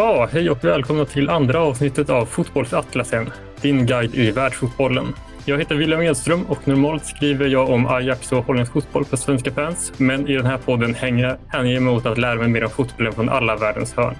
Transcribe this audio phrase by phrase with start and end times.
[0.00, 5.14] Ja, hej och välkomna till andra avsnittet av Fotbollsatlasen, din guide i världsfotbollen.
[5.44, 9.50] Jag heter William Edström och normalt skriver jag om Ajax och holländsk fotboll för svenska
[9.50, 9.92] fans.
[9.96, 13.12] Men i den här podden hänger jag mig åt att lära mig mer om fotbollen
[13.12, 14.14] från alla världens hörn.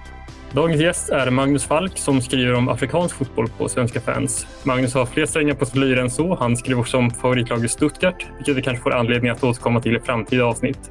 [0.52, 4.46] Dagens gäst är Magnus Falk som skriver om afrikansk fotboll på Svenska fans.
[4.62, 6.34] Magnus har fler strängar på sin lyra än så.
[6.34, 10.00] Han skriver också om favoritlaget Stuttgart, vilket vi kanske får anledning att återkomma till i
[10.00, 10.90] framtida avsnitt.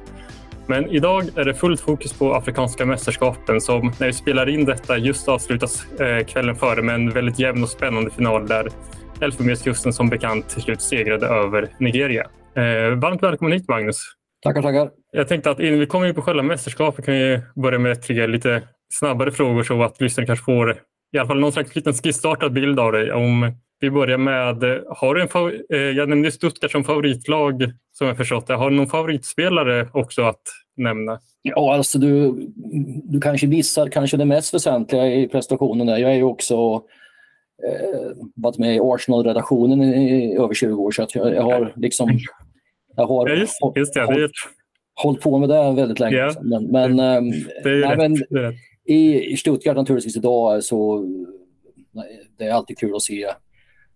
[0.70, 4.98] Men idag är det fullt fokus på Afrikanska mästerskapen som när vi spelar in detta
[4.98, 8.68] just avslutas eh, kvällen före med en väldigt jämn och spännande final där
[9.20, 12.22] Elfenbenskusten som bekant till slut segrade över Nigeria.
[12.56, 14.02] Eh, varmt välkommen hit Magnus!
[14.42, 14.90] Tackar, tackar!
[15.12, 18.26] Jag tänkte att innan vi kommer in på själva mästerskapet kan vi börja med tre
[18.26, 18.62] lite
[18.94, 20.70] snabbare frågor så att lyssnarna kanske får
[21.12, 23.12] i alla fall någon slags liten skissartad bild av dig.
[23.12, 24.56] Om vi börjar med,
[24.88, 25.28] har du en
[25.72, 28.54] eh, jag nämnde Stuttgart som favoritlag som jag förstått det.
[28.54, 30.42] Har du någon favoritspelare också att
[30.76, 31.18] nämna?
[31.42, 32.34] Ja, alltså du,
[33.04, 35.86] du kanske missar kanske det mest väsentliga i prestationen.
[35.86, 35.98] Där.
[35.98, 36.54] Jag är ju också
[37.68, 42.18] eh, varit med i Arsenal-redaktionen i, över 20 år så att jag, jag har liksom
[42.96, 44.30] jag har ja, just, just det, är...
[44.94, 46.16] hållit på med det väldigt länge.
[46.16, 47.28] Ja, men, men, det, ehm,
[47.80, 48.16] nej, men
[48.84, 51.04] i, i Stuttgart naturligtvis idag så
[52.38, 53.28] det är alltid kul att se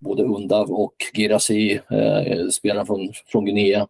[0.05, 3.87] både Undav och Girassi, eh, spelaren från, från Guinea,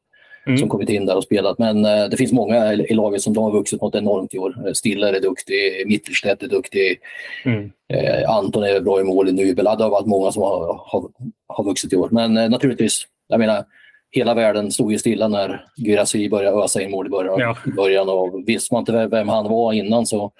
[0.46, 0.58] mm.
[0.58, 1.58] som kommit in där och spelat.
[1.58, 4.38] Men eh, det finns många i, i laget som de har vuxit något enormt i
[4.38, 4.66] år.
[4.66, 6.98] Eh, Stiller är duktig, Mittelstedt är duktig,
[7.44, 7.70] mm.
[7.92, 9.64] eh, Anton är bra i mål, Nybel.
[9.64, 11.10] Det har varit många som har, har,
[11.48, 12.08] har vuxit i år.
[12.12, 13.64] Men eh, naturligtvis, jag menar,
[14.10, 17.40] hela världen stod ju stilla när Girassi började ösa in mål i början.
[17.40, 17.56] Ja.
[17.76, 20.32] början och visste man inte vem han var innan så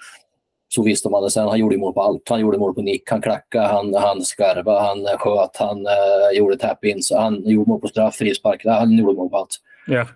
[0.75, 1.47] så visste man det sen.
[1.47, 2.29] Han gjorde mål på allt.
[2.29, 6.57] Han gjorde mål på nick, han klackade, han, han skarva, han sköt, han uh, gjorde
[6.57, 8.65] tap-ins, han gjorde mål på straff, frispark.
[8.65, 9.55] Han gjorde mål på allt.
[9.87, 10.07] Ja,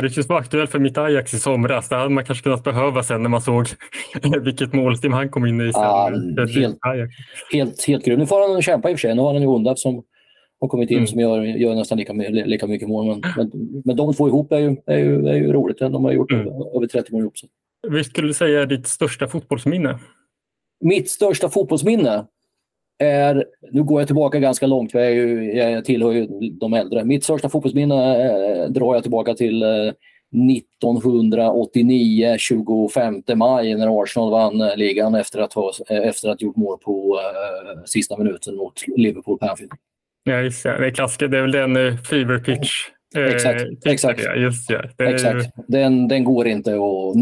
[0.00, 1.88] det känns bara aktuellt för mitt Ajax i somras.
[1.88, 3.66] Det hade man kanske kunnat behöva sen när man såg
[4.42, 5.72] vilket målstim han kom in i.
[5.72, 5.82] Sen.
[5.82, 6.12] Ja,
[6.54, 6.78] helt,
[7.52, 8.18] helt, helt grym.
[8.18, 9.14] Nu får han kämpa i och för sig.
[9.14, 10.02] Nu har han ju Undab som
[10.60, 11.06] har kommit in mm.
[11.06, 13.06] som gör, gör nästan lika, lika mycket mål.
[13.06, 15.78] Men, men, men de två ihop är ju, är ju, är ju roligt.
[15.78, 16.46] De har gjort mm.
[16.46, 17.38] över 30 mål ihop.
[17.38, 17.46] Så.
[17.88, 19.98] Vilket skulle du säga ditt största fotbollsminne?
[20.80, 22.26] Mitt största fotbollsminne
[22.98, 26.26] är, nu går jag tillbaka ganska långt för jag, ju, jag tillhör ju
[26.60, 27.04] de äldre.
[27.04, 29.92] Mitt största fotbollsminne eh, drar jag tillbaka till eh,
[30.32, 36.56] 1989, 25 maj när Arsenal vann eh, ligan efter att ha eh, efter att gjort
[36.56, 39.72] mål på eh, sista minuten mot Liverpool på Anfield.
[40.24, 40.78] Ja, just det.
[40.78, 41.28] Det är klassiker.
[41.28, 42.70] Det är väl den uh, fever pitch
[43.16, 43.24] Eh,
[43.84, 44.20] exakt.
[44.36, 45.50] Just det exakt.
[45.66, 47.14] Den, den går inte att,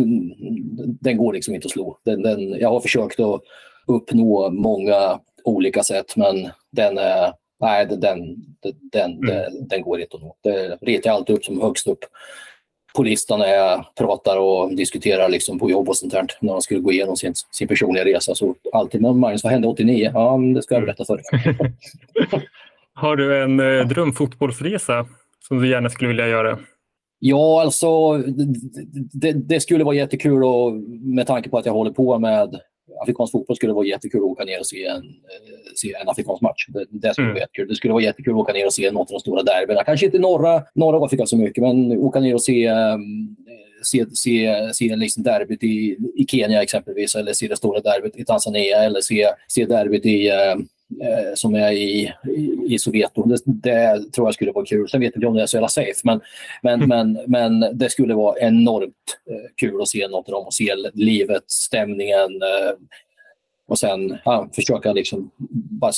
[1.01, 1.99] den går liksom inte att slå.
[2.05, 3.41] Den, den, jag har försökt att
[3.87, 6.99] uppnå många olika sätt men den
[7.61, 8.37] nej, den, den,
[8.93, 9.69] den, mm.
[9.69, 10.37] den, går inte att nå.
[10.43, 12.05] Det retar jag alltid upp som högst upp
[12.97, 16.63] på listan när jag pratar och diskuterar liksom på jobb och sånt här, när man
[16.63, 18.35] skulle gå igenom sin, sin personliga resa.
[18.35, 20.11] Så alltid, men Magnus, vad hände 89?
[20.15, 21.55] Ja, det ska jag berätta för dig.
[22.95, 25.07] Har du en eh, drömfotbollsresa
[25.49, 26.59] som du gärna skulle vilja göra?
[27.19, 28.17] Ja, alltså
[29.13, 32.61] det, det, skulle vara jättekul och med tanke på att jag håller på med
[33.03, 36.09] afrikansk fotboll skulle det vara jättekul att åka ner och se en, eh, se en
[36.09, 36.67] afrikansk match.
[36.69, 37.35] Det, det skulle mm.
[37.35, 37.69] vara jättekul.
[37.69, 39.85] Det skulle vara jättekul att åka ner och se något av de stora derbyna.
[39.85, 43.37] Kanske inte norra, norra Afrika så mycket, men åka ner och se, um,
[43.83, 48.25] se, se, se liksom derbyt i, i Kenya exempelvis, eller se det stora derbyt i
[48.25, 50.69] Tanzania, eller se, se derbyt i, um,
[51.03, 53.23] eh, som är i, i, i Soveto.
[53.23, 54.89] Det, det, tror jag skulle vara kul.
[54.89, 56.21] Sen vet jag inte om det är så jävla safe, men,
[56.63, 56.89] men, mm.
[56.89, 60.75] men, men det skulle vara enormt eh, kul att se något av dem och se
[60.95, 62.77] livet, stämningen eh,
[63.69, 65.31] och sen ja, försöka liksom
[65.81, 65.93] bara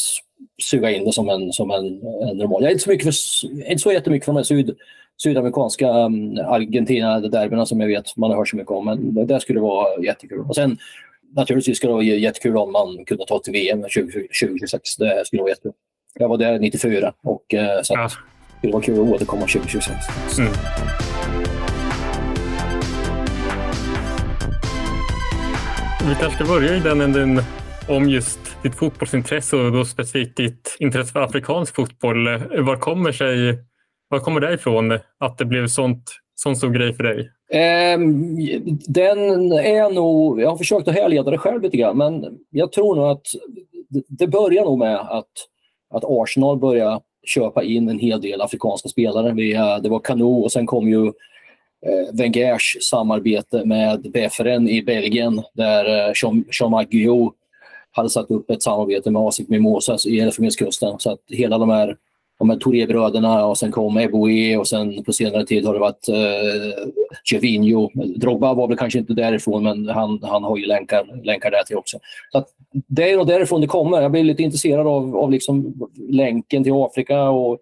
[0.62, 1.86] suga in det som en, som en,
[2.28, 2.62] en normal.
[2.62, 4.76] Jag är inte så, mycket för, inte så jättemycket för de syd,
[5.22, 9.40] sydamerikanska um, Argentina-derbyna som jag vet man har hört så mycket om, men det, det
[9.40, 10.44] skulle vara jättekul.
[10.48, 10.78] Och sen
[11.36, 14.96] naturligtvis skulle det vara jättekul om man kunde ta till VM 2026.
[14.96, 15.72] Det skulle vara jättekul.
[16.14, 18.02] Jag var där 94 och eh, så ja.
[18.02, 18.10] det
[18.58, 19.90] skulle vara kul att återkomma 2026.
[20.38, 20.52] Mm.
[26.08, 27.40] Vi kanske ska börja i den änden
[27.88, 32.28] om just ditt fotbollsintresse och då specifikt ditt intresse för afrikansk fotboll.
[32.64, 33.58] Var kommer sig,
[34.08, 36.04] var kommer det ifrån att det blev sånt,
[36.34, 37.30] sån stor grej för dig?
[37.50, 38.36] Ehm,
[38.86, 42.96] den är nog, jag har försökt att härleda det själv lite grann, men jag tror
[42.96, 43.26] nog att
[44.08, 45.32] det börjar nog med att,
[45.90, 49.28] att Arsenal börjar köpa in en hel del afrikanska spelare.
[49.28, 51.06] Eh, det var Kanu och sen kom ju
[51.86, 56.12] eh, Wengers samarbete med Beferen i Belgien där eh,
[56.52, 57.32] Jean-Marc Guillou
[57.90, 60.98] hade satt upp ett samarbete med Asik Mimosas i Elfenbenskusten.
[60.98, 61.96] Så att hela de här
[62.38, 66.92] de Touré-bröderna och sen kom Eboué och sen på senare tid har det varit eh,
[67.24, 67.90] Gervinho.
[67.94, 71.76] Drogba var väl kanske inte därifrån men han, han har ju länkar, länkar där till
[71.76, 71.98] också.
[72.32, 74.02] Så det är nog därifrån det kommer.
[74.02, 75.74] Jag blir lite intresserad av, av liksom
[76.08, 77.58] länken till Afrika och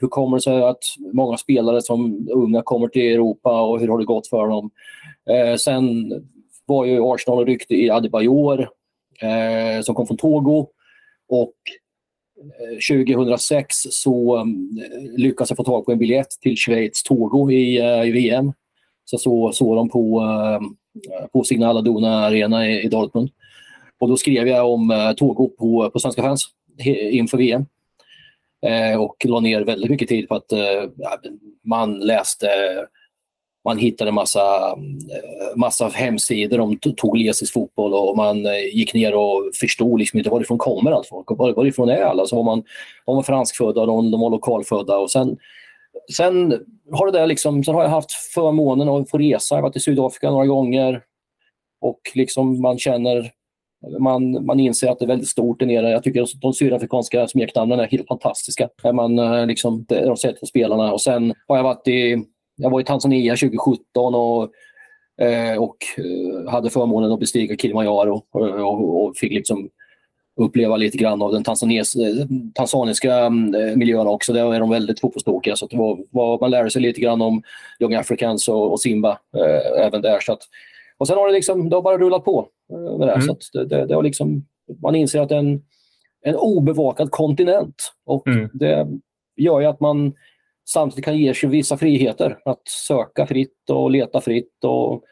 [0.00, 3.98] hur kommer det sig att många spelare som unga kommer till Europa och hur har
[3.98, 4.70] det gått för dem?
[5.30, 6.12] Eh, sen
[6.66, 8.68] var ju Arsenal och ryckte i Adebayor
[9.20, 10.66] eh, som kom från Togo
[11.28, 11.54] och
[12.42, 14.68] Eh, 2006 så mm,
[15.16, 18.52] lyckades jag få tag på en biljett till Schweiz Togo i, eh, i VM.
[19.04, 20.60] Så såg så dem på, eh,
[21.32, 23.30] på Signal Aduna Arena i, i Dortmund.
[24.00, 26.48] Och då skrev jag om Togo på, på Svenska fans
[27.12, 27.66] inför VM.
[28.66, 30.58] Eh, och la ner väldigt mycket tid på att eh,
[31.64, 32.48] man läste
[33.64, 39.50] man hittade massa, eh, massa hemsidor om togolesisk fotboll och man eh, gick ner och
[39.60, 41.26] förstod liksom inte varifrån kommer allt folk.
[41.30, 42.26] Var, varifrån är alla?
[42.26, 42.62] Så var man,
[43.06, 45.36] de var franskfödda, de, de var lokalfödda och sen,
[46.16, 46.52] sen
[46.92, 49.54] har det där liksom, sen har jag haft förmånen att få resa.
[49.54, 51.02] Jag har varit i Sydafrika några gånger
[51.80, 53.32] och liksom man känner
[53.98, 55.90] man, man inser att det är väldigt stort där nere.
[55.90, 58.68] Jag tycker att de sydafrikanska smeknamnen är helt fantastiska.
[58.92, 60.92] Man, eh, liksom, de sett på spelarna.
[60.92, 62.24] Och sen har jag varit i
[62.56, 64.50] jag var i Tanzania 2017 och,
[65.24, 69.68] eh, och eh, hade förmånen att bestiga Kilimanjaro och, och, och, fick liksom
[70.36, 71.44] uppleva lite grann av den
[72.54, 73.30] tanzaniska
[73.76, 74.32] miljön också.
[74.32, 75.56] Där är de väldigt fotbollstokiga.
[75.56, 77.42] Så var, var, man lärde sig lite grann om
[77.80, 80.20] Young Africans och, och Simba eh, även där.
[80.20, 80.42] Så att,
[80.98, 82.48] och sen har det, liksom, det har bara rullat på.
[82.72, 83.22] Eh, det, mm.
[83.22, 84.46] så det, det, det, har liksom,
[84.82, 85.62] man inser att det är en,
[86.22, 87.92] en obevakad kontinent.
[88.06, 88.50] Och mm.
[88.52, 88.88] det
[89.36, 90.12] gör ju att man
[90.68, 92.38] samtidigt kan ge sig vissa friheter.
[92.44, 95.02] Att söka fritt och leta fritt och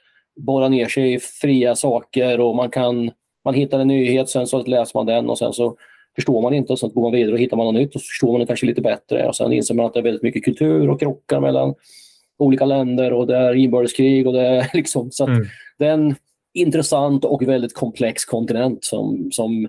[0.47, 3.11] borra ner sig i fria saker och man kan
[3.45, 5.77] man hittar en nyhet, sen så läser man den och sen så
[6.15, 8.05] förstår man inte och sen går man vidare och hittar man något nytt och så
[8.05, 10.45] förstår man det kanske lite bättre och sen inser man att det är väldigt mycket
[10.45, 11.75] kultur och krockar mellan
[12.39, 15.47] olika länder och det är inbördeskrig och det är liksom så mm.
[15.79, 16.15] det är en
[16.55, 19.69] intressant och väldigt komplex kontinent som, som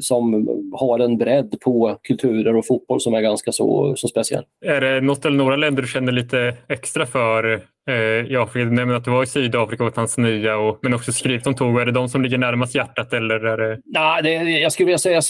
[0.00, 4.44] som har en bredd på kulturer och fotboll som är ganska så, så speciell.
[4.64, 7.54] Är det något eller några länder du känner lite extra för
[7.88, 8.64] eh, i Afrika?
[8.64, 11.78] Du nämnde att du var i Sydafrika och Tanzania, och, men också skrivit om Togo.
[11.78, 13.12] Är det de som ligger närmast hjärtat?
[13.12, 13.80] Eller är det...
[13.84, 14.30] Nej, det,
[14.60, 15.22] jag skulle vilja säga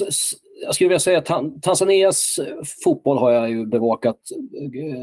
[0.65, 2.41] jag skulle vilja säga att Tanzanias
[2.85, 4.17] fotboll har jag ju bevakat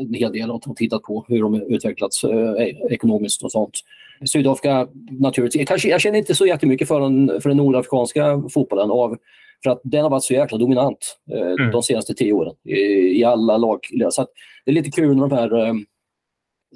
[0.04, 2.54] en hel del och tittat på hur de utvecklats eh,
[2.90, 3.80] ekonomiskt och sånt.
[4.26, 5.68] Sydafrika naturligtvis.
[5.68, 9.18] Kanske, jag känner inte så jättemycket för den, för den nordafrikanska fotbollen av,
[9.64, 11.72] för att den har varit så jäkla dominant eh, mm.
[11.72, 12.80] de senaste tio åren i,
[13.20, 13.80] i alla lag.
[14.10, 14.28] Så
[14.66, 15.74] det är lite kul när de här, eh,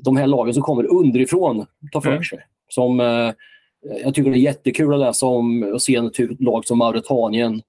[0.03, 2.24] de här lagen som kommer underifrån tar för mm.
[2.24, 2.39] sig.
[2.69, 3.31] Som, eh,
[4.03, 7.62] jag tycker det är jättekul att läsa om och se en typ lag som Mauritanien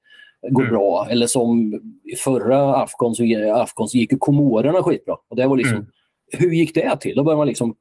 [0.50, 0.74] går mm.
[0.74, 1.06] bra.
[1.10, 1.74] Eller som
[2.12, 3.22] i förra Afghan så,
[3.54, 5.14] Afghan så gick ju Komorerna skitbra.
[5.30, 5.86] Och det var liksom, mm.
[6.32, 7.16] Hur gick det till?
[7.16, 7.74] Då börjar man liksom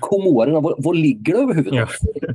[0.00, 1.88] Komorerna, var, var ligger det överhuvudtaget?
[2.14, 2.34] Ja.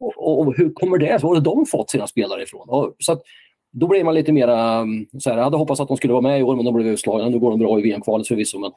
[0.00, 1.18] Och, och, hur kommer det sig?
[1.22, 2.68] Var har de fått sina spelare ifrån?
[2.68, 3.22] Och, så att,
[3.72, 4.76] då blev man lite mera...
[4.76, 6.74] Mm, så här, jag hade hoppats att de skulle vara med i år, men de
[6.74, 7.28] blev utslagna.
[7.28, 8.58] Nu går de bra i VM-kvalet förvisso.
[8.58, 8.72] Men,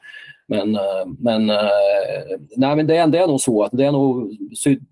[0.48, 3.92] men, eh, men, eh, nej, men det, är, det är nog så att det är
[3.92, 4.84] nog syd,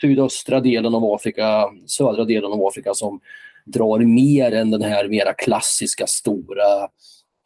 [0.00, 3.20] sydöstra delen av Afrika, södra delen av Afrika som
[3.64, 6.88] drar mer än den här mera klassiska stora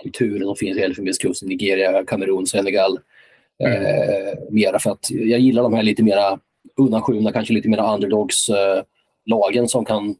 [0.02, 2.98] kulturen som finns i Elfenbenskusten, Nigeria, Kamerun, Senegal.
[3.60, 3.82] Mm.
[3.82, 6.38] Eh, mera för att jag gillar de här lite mera
[6.76, 10.14] undanskymda, kanske lite mera underdogs-lagen eh, som kan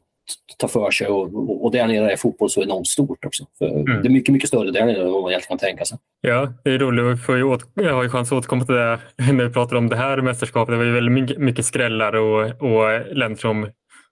[0.57, 3.45] ta för sig och, och där nere är fotboll så enormt stort också.
[3.61, 3.85] Mm.
[3.85, 5.97] Det är mycket, mycket större där nere än vad man egentligen kan tänka sig.
[6.21, 7.25] Ja, det är roligt.
[7.25, 8.99] Får ju jag har ju chans att återkomma till det
[9.33, 10.73] när vi pratar om det här mästerskapet.
[10.73, 13.67] Det var ju väldigt mycket skrällar och, och länder som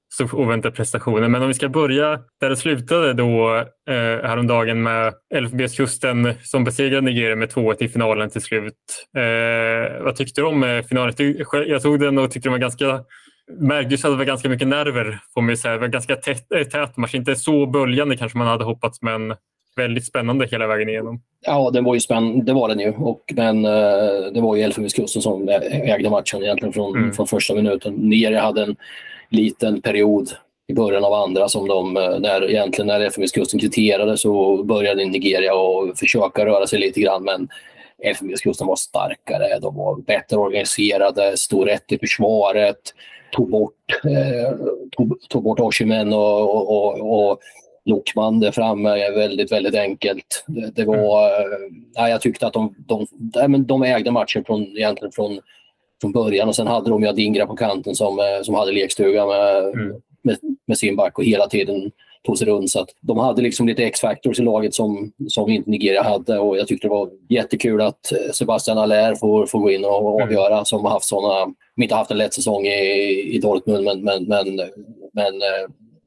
[0.10, 1.28] så oväntade prestationer.
[1.28, 3.58] Men om vi ska börja där det slutade då
[3.90, 8.74] eh, häromdagen med Elfenbenskusten som besegrade Nigeria med 2-1 i finalen till slut.
[9.18, 11.14] Eh, vad tyckte du om eh, finalen?
[11.68, 13.04] Jag såg den och tyckte den var ganska
[13.60, 15.74] märktes att det var ganska mycket nerver får man säga.
[15.74, 17.16] Det var ganska tät, eh, tät match.
[17.16, 19.36] Inte så böljande kanske man hade hoppats men
[19.76, 21.22] väldigt spännande hela vägen igenom.
[21.46, 22.46] Ja, den var ju spännande.
[22.46, 22.94] Det var den ju.
[22.94, 27.14] Och, men uh, det var ju Elfenbenskusten som ägde matchen egentligen från, mm.
[27.14, 27.94] från första minuten.
[27.94, 28.76] Nigeria hade en
[29.30, 30.30] liten period
[30.68, 35.52] i början av andra som de, eh, när, egentligen när Elfenbenskusten kvitterade så började Nigeria
[35.54, 37.48] att försöka röra sig lite grann men
[38.04, 42.80] Elfenbenskusten var starkare, de var bättre organiserade, stod rätt i försvaret,
[43.32, 44.58] tog bort, eh,
[44.92, 47.40] tog, tog bort Oshimen och, och, och, och
[47.86, 50.44] Lokman där framme väldigt, väldigt enkelt.
[50.48, 52.12] Det, det var, mm.
[52.12, 55.40] jag tyckte att de, de, de, de ägde matchen från, egentligen från
[56.02, 59.26] från början och sen hade de ju Adingra på kanten som, eh, som hade lekstuga
[59.26, 59.96] med, mm.
[60.22, 61.92] med, med, sin back och hela tiden
[62.24, 62.70] tog sig runt.
[62.70, 66.58] Så att de hade liksom lite X-factors i laget som, som inte Nigeria hade och
[66.58, 70.24] jag tyckte det var jättekul att eh, Sebastian Aller får, får gå in och mm.
[70.24, 70.66] avgöra mm.
[70.66, 74.56] som har haft såna, inte haft en lätt säsong i, i Dortmund men, men, men,
[75.14, 75.34] men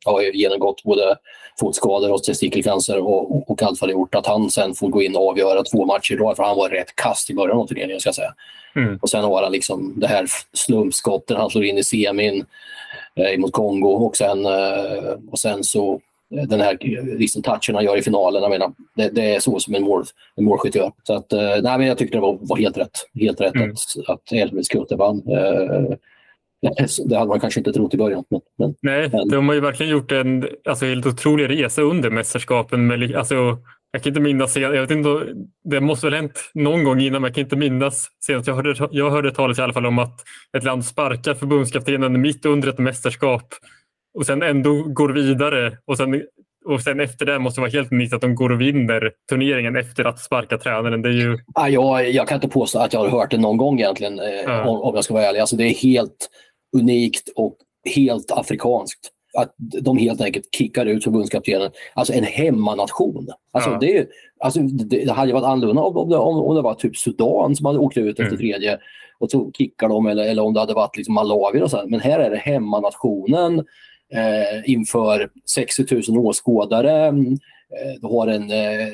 [0.06, 1.16] eh, har genomgått både
[1.60, 4.14] fotskador och testikelcancer och, och, allt vad det gjort.
[4.14, 6.68] Att han sen får gå in och avgöra två matcher i rad, för han var
[6.68, 8.00] rätt kast i början av turneringen.
[8.00, 8.34] Ska jag säga.
[8.76, 8.98] Mm.
[9.02, 12.44] Och sen har han liksom det här slumpskottet han slår in i semin
[13.14, 16.00] eh, mot Kongo och sen, eh, och sen så
[16.34, 16.78] eh, den här
[17.18, 18.42] liksom, touchen han gör i finalen.
[18.42, 20.04] Jag menar, det, det är så som en, mål,
[20.36, 20.92] en målskytt gör.
[21.02, 22.98] Så att, eh, nej, men jag tyckte det var, var helt rätt.
[23.20, 23.70] Helt rätt mm.
[23.70, 25.22] att, att Elfsborgs Kutte vann.
[25.28, 25.96] Eh,
[27.04, 28.24] det hade man kanske inte trott i början.
[28.30, 29.28] Men, men, Nej, men.
[29.28, 32.86] de har ju verkligen gjort en alltså, helt otrolig resa under mästerskapen.
[32.86, 33.34] Med, alltså,
[33.92, 35.08] jag kan inte minnas, jag vet inte,
[35.64, 38.46] det måste väl hänt någon gång innan, men jag kan inte minnas senast.
[38.46, 40.20] Jag hörde, jag hörde talas i alla fall om att
[40.56, 43.54] ett land sparkar förbundskaptenen mitt under ett mästerskap
[44.18, 46.22] och sen ändå går vidare och sen,
[46.64, 49.76] och sen efter det måste det vara helt unikt att de går och vinner turneringen
[49.76, 51.02] efter att sparka tränaren.
[51.02, 51.38] Det är ju...
[51.54, 54.26] ja, jag, jag kan inte påstå att jag har hört det någon gång egentligen, eh,
[54.26, 54.68] ja.
[54.68, 55.40] om, om jag ska vara ärlig.
[55.40, 56.28] Alltså, det är helt
[56.76, 57.56] unikt och
[57.94, 59.10] helt afrikanskt.
[59.38, 61.70] Att de helt enkelt kickar ut förbundskaptenen.
[61.94, 63.28] Alltså en hemmanation.
[63.52, 63.78] Alltså, ja.
[63.80, 64.08] det,
[64.40, 67.78] alltså, det, det hade varit annorlunda om, om, om det var typ Sudan som hade
[67.78, 68.38] åkt ut efter mm.
[68.38, 68.78] tredje
[69.22, 71.60] och så kickar de eller, eller om det hade varit liksom Malawi.
[71.60, 71.82] Och så.
[71.86, 73.58] Men här är det hemmanationen
[74.12, 77.06] eh, inför 60 000 åskådare.
[77.06, 78.88] Eh, du har en, eh,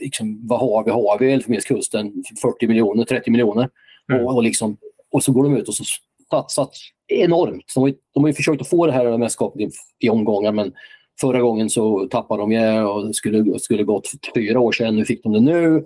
[0.00, 0.90] liksom, vad har vi?
[0.90, 2.12] Har vi Elfenbenskusten?
[2.42, 3.68] 40 miljoner, 30 miljoner.
[4.12, 4.24] Mm.
[4.24, 4.76] Och, och, liksom,
[5.12, 5.84] och så går de ut och så
[6.30, 6.70] satsat
[7.08, 7.64] enormt.
[7.74, 10.72] De har, de har försökt att få det här mästerskapet i, i omgångar men
[11.20, 14.96] förra gången så tappade de ju och det skulle, skulle gått för fyra år sedan.
[14.96, 15.84] Nu fick de det nu.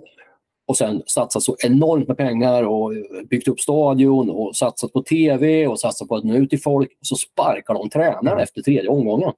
[0.67, 2.93] Och sen satsat så enormt med pengar och
[3.29, 6.89] byggt upp stadion och satsat på tv och satsat på att nå ut till folk.
[6.99, 9.31] Och så sparkar de tränaren efter tredje omgången.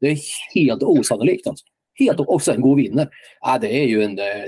[0.00, 0.18] Det är
[0.54, 1.46] helt osannolikt.
[1.46, 1.64] Alltså.
[1.98, 3.08] Helt, och sen går och vinner.
[3.40, 4.44] Ah, det, är ju en, det,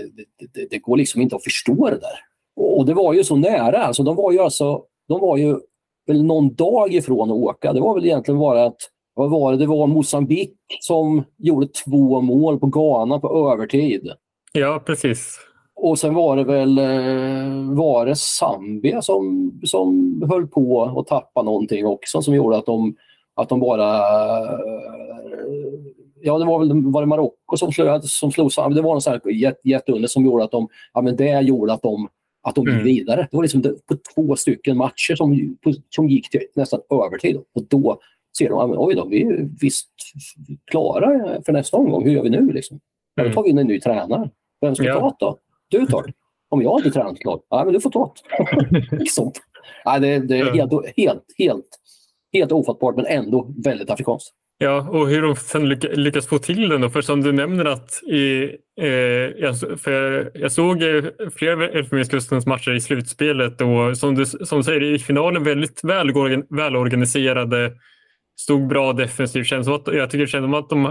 [0.55, 2.19] det, det, går liksom inte att förstå det där.
[2.57, 3.85] Och det var ju så nära.
[3.85, 5.59] Alltså, de var ju alltså, de var ju
[6.07, 7.73] väl någon dag ifrån att åka.
[7.73, 8.77] Det var väl egentligen bara att
[9.15, 9.59] vad var det?
[9.59, 14.11] det var Mosambik som gjorde två mål på Ghana på övertid.
[14.53, 15.39] Ja, precis.
[15.77, 21.43] Och sen var det väl eh, var det Zambia som, som höll på att tappa
[21.43, 22.97] någonting också som gjorde att de,
[23.35, 24.01] att de bara...
[26.23, 28.77] Ja, det var väl var det Marocko som slog, som slog Zambia.
[28.77, 29.21] Det var här
[29.65, 30.69] jätteunder som gjorde att de...
[30.95, 32.09] Ja, men det gjorde att de
[32.45, 32.85] att de gick mm.
[32.85, 33.29] vidare.
[33.31, 35.57] Det var liksom på två stycken matcher som,
[35.91, 37.37] som gick till nästan övertid.
[37.37, 38.01] Och då
[38.39, 39.91] ser de, oj då, vi är visst
[40.71, 42.05] klara för nästa omgång.
[42.05, 42.53] Hur gör vi nu?
[42.53, 42.81] Liksom?
[43.21, 43.31] Mm.
[43.31, 44.31] Då tar vi in en ny tränare.
[44.61, 45.01] Vem ska ja.
[45.01, 45.39] ta då?
[45.69, 46.13] Du tar.
[46.49, 47.41] Om jag inte tränat klart?
[47.49, 48.15] Ja, men du får ta
[48.97, 49.33] liksom.
[49.85, 51.67] ja, det, det är helt, helt, helt,
[52.33, 54.35] helt ofattbart men ändå väldigt afrikanskt.
[54.59, 56.81] Ja, och hur de sen lyckas få till den.
[56.81, 56.91] Då.
[56.91, 58.43] För som du nämner att i,
[58.81, 58.89] eh,
[59.39, 61.05] jag, för jag såg eh,
[61.37, 66.13] flera Elfenbenskustens matcher i slutspelet och som du, som du säger i finalen väldigt väl,
[66.51, 67.73] välorganiserade,
[68.41, 69.47] stod bra defensivt.
[69.47, 70.87] Känns att, jag tycker det kändes som att de,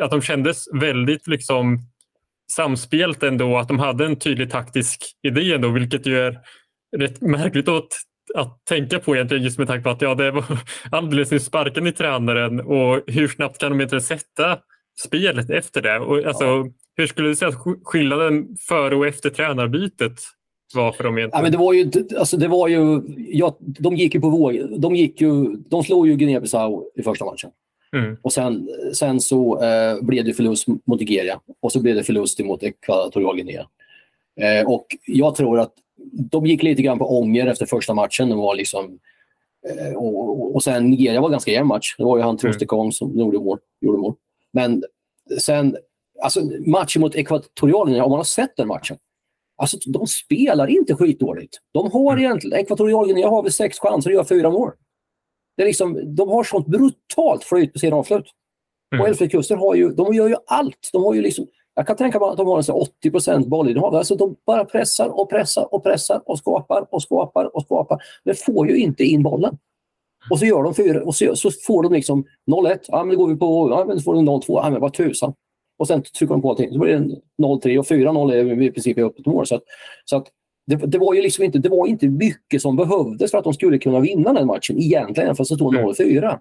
[0.00, 1.78] att de kändes väldigt liksom
[2.52, 6.38] samspelt ändå, att de hade en tydlig taktisk idé ändå, vilket ju är
[6.96, 7.88] rätt märkligt att
[8.34, 10.44] att tänka på egentligen just med tanke på att ja, det var
[10.90, 14.58] alldeles nyss sparken i tränaren och hur snabbt kan de inte sätta
[15.04, 15.98] spelet efter det?
[15.98, 16.66] Och, alltså, ja.
[16.96, 20.20] Hur skulle du säga att skillnaden före och efter tränarbytet
[20.74, 21.38] var för dem egentligen?
[21.38, 24.80] Ja, men det var ju, alltså det var ju, ja, de gick ju på våg.
[24.80, 27.50] De, gick ju, de slog ju Guinea-Bissau i första matchen.
[27.96, 28.16] Mm.
[28.22, 32.44] Och sen, sen så eh, blev det förlust mot Nigeria och så blev det förlust
[32.44, 33.66] mot Ekvatorialguinea.
[34.40, 35.72] Eh, och jag tror att
[36.12, 38.36] de gick lite grann på ånger efter första matchen.
[38.36, 38.98] Var liksom,
[39.68, 41.94] eh, och, och sen Nigeria var ganska jämn match.
[41.98, 42.92] Det var ju han Trostekong mm.
[42.92, 44.14] som gjorde mål, gjorde mål.
[44.52, 44.84] Men
[45.40, 45.76] sen,
[46.22, 48.96] alltså matchen mot Ekvatorialien, om man har sett den matchen.
[49.56, 51.58] Alltså de spelar inte skitdåligt.
[51.72, 52.24] De har mm.
[52.24, 54.72] egentligen, Ekvatorialien har väl sex chanser och gör fyra mål.
[55.56, 58.26] Det är liksom, de har sånt brutalt flyt på sina avslut.
[58.92, 59.02] Mm.
[59.02, 60.90] Och Elfenbenskusten har ju, de gör ju allt.
[60.92, 63.94] De har ju liksom, jag kan tänka mig att de har en 80 procent bollinnehav.
[63.94, 68.02] Alltså de bara pressar och pressar och pressar och skapar och skapar och skapar.
[68.24, 69.58] Men får ju inte in bollen.
[70.30, 72.78] Och så gör de fyra och så, så får de liksom 0-1.
[72.88, 74.42] Ja, men går vi på, ja, men så får de 0-2.
[74.48, 75.34] Ja, men vad tusan.
[75.78, 76.72] Och sen trycker de på allting.
[76.72, 79.46] Så blir det 0-3 och 4-0 är i princip öppet mål.
[79.46, 79.62] Så att,
[80.04, 80.26] så att
[80.66, 83.54] det, det, var ju liksom inte, det var inte mycket som behövdes för att de
[83.54, 86.38] skulle kunna vinna den matchen egentligen, fast det stod 0-4.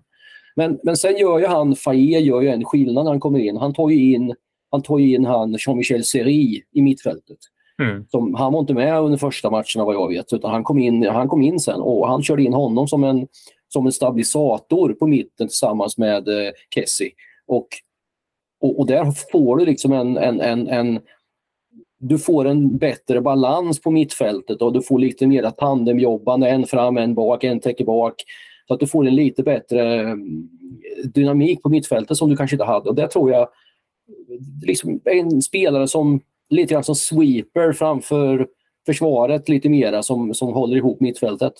[0.56, 3.58] Men, men sen gör ju han, Faye gör ju en skillnad när han kommer in.
[3.58, 4.36] Han tar ju in
[4.76, 7.38] han tog in han Jean-Michel Seri i mittfältet.
[7.82, 8.06] Mm.
[8.10, 11.08] Som, han var inte med under första matcherna vad jag vet, utan han kom in,
[11.08, 13.28] han kom in sen och han körde in honom som en,
[13.68, 17.12] som en stabilisator på mitten tillsammans med eh, Kessie.
[17.48, 17.68] Och
[18.62, 21.00] Och, och, där får du liksom en, en, en, en
[22.00, 26.98] du får en bättre balans på mittfältet och du får lite mer tandemjobbande, en fram,
[26.98, 28.24] en bak, en täcker bak.
[28.68, 30.50] Så att du får en lite bättre mm,
[31.04, 32.90] dynamik på mittfältet som du kanske inte hade.
[32.90, 33.48] Och det tror jag,
[34.66, 38.48] liksom en spelare som lite grann som sweeper framför
[38.86, 41.54] försvaret lite mera som, som håller ihop mittfältet.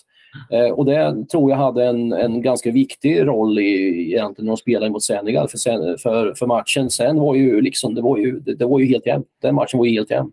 [0.50, 4.56] Eh, och det tror jag hade en, en ganska viktig roll i, egentligen när de
[4.56, 6.90] spelade mot Senegal för, sen, för, för matchen.
[6.90, 9.26] Sen var ju liksom, det var ju, det, det var ju helt jämnt.
[9.42, 10.32] Den matchen var ju helt jämn.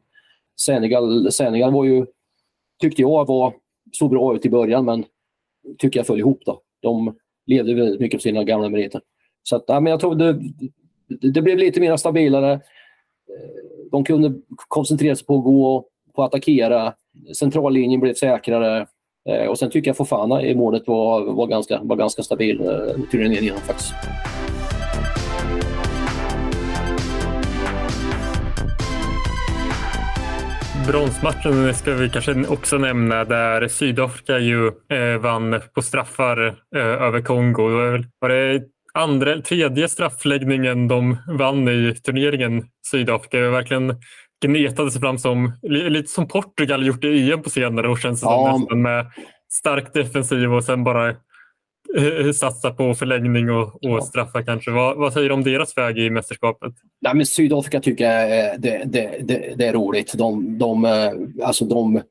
[0.62, 2.06] Senegal, Senegal var ju,
[2.82, 3.54] tyckte jag var,
[3.92, 5.06] så bra ut i början men
[5.78, 6.62] tycker jag föll ihop då.
[6.82, 7.16] De
[7.46, 9.02] levde väldigt mycket på sina gamla meriter.
[9.44, 10.40] Så att, ja, men jag tror det,
[11.08, 12.60] det blev lite mer stabilare.
[13.92, 14.34] De kunde
[14.68, 16.94] koncentrera sig på att gå på att attackera.
[17.38, 18.88] Centrallinjen blev säkrare.
[19.30, 23.04] Eh, och sen tycker jag Fofana i målet var, var, ganska, var ganska stabil eh,
[23.12, 23.94] turneringen igenom faktiskt.
[30.88, 37.22] Bronsmatchen ska vi kanske också nämna där Sydafrika ju eh, vann på straffar eh, över
[37.22, 37.70] Kongo.
[38.20, 43.38] Var det andra eller tredje straffläggningen de vann i turneringen, Sydafrika?
[43.38, 43.96] Det verkligen
[44.46, 48.26] gnetade sig fram som lite som Portugal gjort i EM på senare år känns det
[48.26, 48.62] ja.
[48.70, 48.82] som.
[48.82, 49.06] Med
[49.50, 51.10] stark defensiv och sen bara
[51.98, 54.72] eh, satsa på förlängning och, och straffa kanske.
[54.72, 56.74] Vad, vad, säger du om deras väg i mästerskapet?
[57.02, 60.14] Nej, men Sydafrika tycker jag det, det, det, det är roligt.
[60.18, 61.12] De, de, eh,
[61.48, 62.02] alltså de,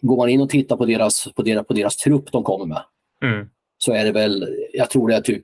[0.00, 2.82] går man in och tittar på deras, på deras, på deras trupp de kommer med
[3.24, 3.48] mm.
[3.84, 5.42] Så är det väl, jag tror det är typ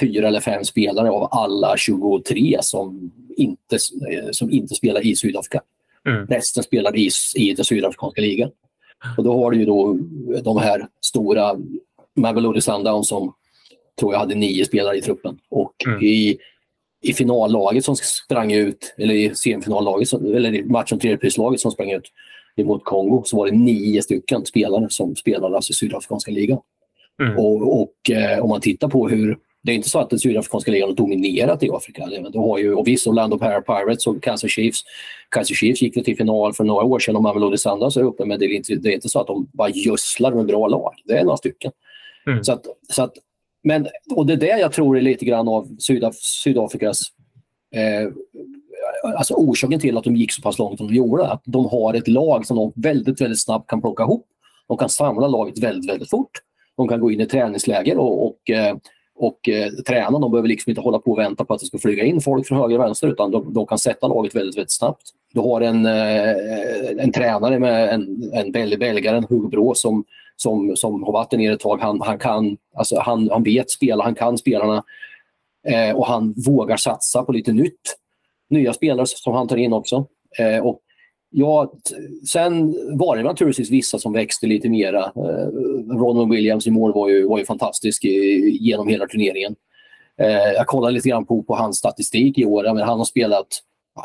[0.00, 3.78] fyra eller fem spelare av alla 23 som inte,
[4.32, 5.60] som inte spelar i Sydafrika.
[6.08, 6.26] Mm.
[6.26, 8.50] Resten spelar i, i den sydafrikanska ligan.
[9.18, 9.98] Och då har du ju då
[10.42, 11.56] de här stora
[12.16, 13.34] Mamelodi Sundowns som
[14.00, 15.38] tror jag hade nio spelare i truppen.
[15.50, 16.02] Och mm.
[16.02, 16.38] i,
[17.02, 22.12] i finallaget som sprang ut, eller i semifinallaget, eller i matchen tredjeprislaget som sprang ut
[22.58, 26.58] mot Kongo så var det nio stycken spelare som spelade alltså i Sydafrikanska ligan.
[27.22, 27.38] Mm.
[27.38, 30.70] Och, och eh, om man tittar på hur det är inte så att den sydafrikanska
[30.70, 32.06] ligan har dominerat i Afrika.
[32.32, 34.84] Du har ju, och visst, Orlando Pirates och Kansas Chiefs.
[35.28, 38.38] Kansas Chiefs gick till final för några år sedan och Mamelodi Sundowns är uppe, men
[38.38, 40.94] det är, inte, det är inte så att de bara gödslar med bra lag.
[41.04, 41.72] Det är några stycken.
[42.26, 42.44] Mm.
[42.44, 43.12] Så att, så att,
[43.64, 47.00] men, och det är det jag tror är lite grann av Sydaf Sydafrikas
[47.74, 48.08] eh,
[49.16, 51.26] alltså orsaken till att de gick så pass långt som de gjorde.
[51.26, 54.26] Att de har ett lag som de väldigt, väldigt snabbt kan plocka ihop.
[54.68, 56.30] De kan samla laget väldigt, väldigt fort.
[56.76, 58.76] De kan gå in i träningsläger och, och eh,
[59.14, 60.18] och eh, träna.
[60.18, 62.46] de behöver liksom inte hålla på och vänta på att det ska flyga in folk
[62.46, 65.02] från höger och vänster utan de, de kan sätta laget väldigt, väldigt snabbt.
[65.32, 70.04] Du har en, eh, en tränare med en, en bel en Hugo Brå, som,
[70.36, 71.80] som, som har varit där nere ett tag.
[71.80, 74.84] Han, han, kan, alltså han, han vet spela, han kan spelarna
[75.68, 77.96] eh, och han vågar satsa på lite nytt.
[78.50, 80.06] Nya spelare som han tar in också.
[80.38, 80.80] Eh, och
[81.32, 81.72] Ja,
[82.32, 85.04] sen var det naturligtvis vissa som växte lite mera.
[85.04, 85.48] Eh,
[85.90, 88.04] Ronald Williams i mål var ju, var ju fantastisk
[88.60, 89.54] genom hela turneringen.
[90.20, 92.74] Eh, jag kollade lite grann på, på hans statistik i år.
[92.74, 93.46] Men han har spelat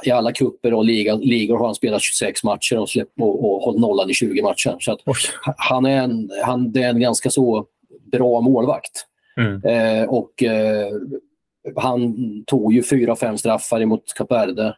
[0.06, 3.62] i alla kupper och liga, ligor har han spelat 26 matcher och, släpp, och, och
[3.62, 4.76] hållit nollan i 20 matcher.
[4.80, 4.98] Så
[5.58, 7.66] han är en, han, det är en ganska så
[8.12, 9.06] bra målvakt.
[9.38, 9.64] Mm.
[9.64, 10.88] Eh, och eh,
[11.76, 14.76] han tog ju fyra, fem straffar emot Kap Verde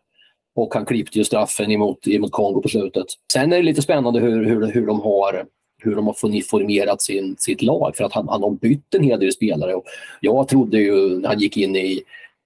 [0.55, 3.05] och han klippte ju straffen emot, emot Kongo på slutet.
[3.33, 5.45] Sen är det lite spännande hur, hur, hur de har
[5.83, 9.19] hur de har formerat sin, sitt lag för att han, han har bytt en hel
[9.19, 9.75] del spelare.
[9.75, 9.85] Och
[10.21, 12.01] jag trodde ju när han gick in i,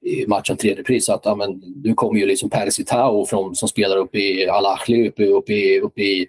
[0.06, 3.98] i matchen tredje pris att amen, nu kommer ju liksom Percy Tau från, som spelar
[3.98, 6.28] uppe i Al-Ahli uppe, uppe, i, uppe i,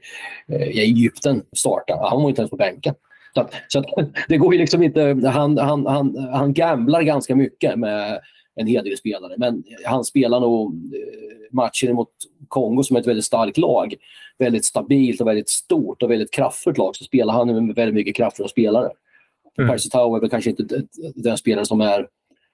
[0.48, 2.08] eh, i Egypten starta.
[2.10, 2.94] Han var inte ens på bänken.
[3.34, 3.87] Så, att, så att,
[4.28, 8.20] det går ju liksom inte, han, han, han, han gamblar ganska mycket med
[8.57, 9.35] en hel del spelare.
[9.38, 12.09] Men han spelar nog eh, matchen mot
[12.49, 13.95] Kongo som är ett väldigt starkt lag.
[14.38, 16.97] Väldigt stabilt och väldigt stort och väldigt kraftfullt lag.
[16.97, 18.90] Så spelar han med väldigt mycket kraftfulla spelare.
[19.59, 19.71] Mm.
[19.71, 20.83] Percy Tau är väl kanske inte
[21.14, 22.07] den spelare som är,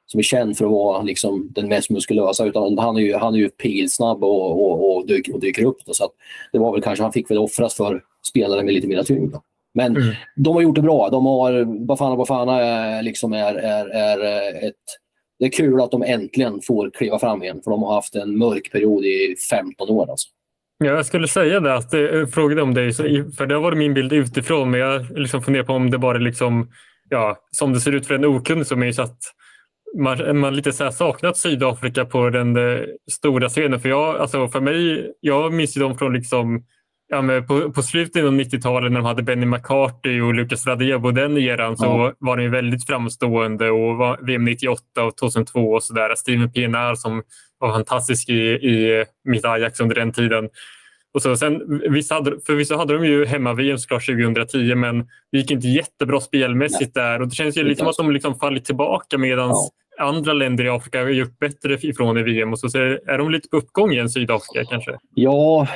[0.06, 3.34] som är känd för att vara liksom, den mest muskulösa utan han är ju, han
[3.34, 5.84] är ju pilsnabb och, och, och, dyker, och dyker upp.
[5.86, 6.08] Då, så
[6.52, 9.36] det var väl kanske, han fick väl offras för spelare med lite mer tyngd.
[9.74, 10.14] Men mm.
[10.36, 11.08] de har gjort det bra.
[11.08, 14.18] De har, Bafana Bafana är, liksom är, är, är
[14.68, 14.74] ett
[15.40, 18.38] det är kul att de äntligen får kliva fram igen för de har haft en
[18.38, 20.10] mörk period i 15 år.
[20.10, 20.28] Alltså.
[20.78, 22.92] Ja, jag skulle säga det, att eh, jag frågade om dig,
[23.36, 26.18] för det har varit min bild utifrån, men jag liksom funderar på om det bara
[26.18, 26.70] liksom,
[27.08, 29.18] ja, som det ser ut för en okunnig som är så att
[29.98, 33.80] man, man lite så saknat Sydafrika på den eh, stora scenen.
[33.80, 36.64] För jag, alltså för mig, jag minns ju dem från liksom
[37.10, 41.10] ja, men på, på slutet av 90-talet när de hade Benny McCarthy och Lucas Radebo,
[41.10, 42.14] den eran, så ja.
[42.18, 46.14] var de väldigt framstående och var VM 98 och 2002 och sådär.
[46.14, 47.22] Steven Pienaar som
[47.58, 50.48] var fantastisk i, i mitt Ajax under den tiden.
[51.14, 54.98] Och så, sen, vissa hade, förvisso hade de ju hemma-VM såklart 2010 men
[55.32, 57.04] det gick inte jättebra spelmässigt Nej.
[57.04, 57.22] där.
[57.22, 59.70] Och det känns ju lite som att de liksom fallit tillbaka medan ja.
[60.00, 62.52] Andra länder i Afrika har gjort bättre ifrån i VM.
[62.52, 64.98] Och så, är de lite på uppgång igen, Sydafrika kanske?
[65.14, 65.68] Ja,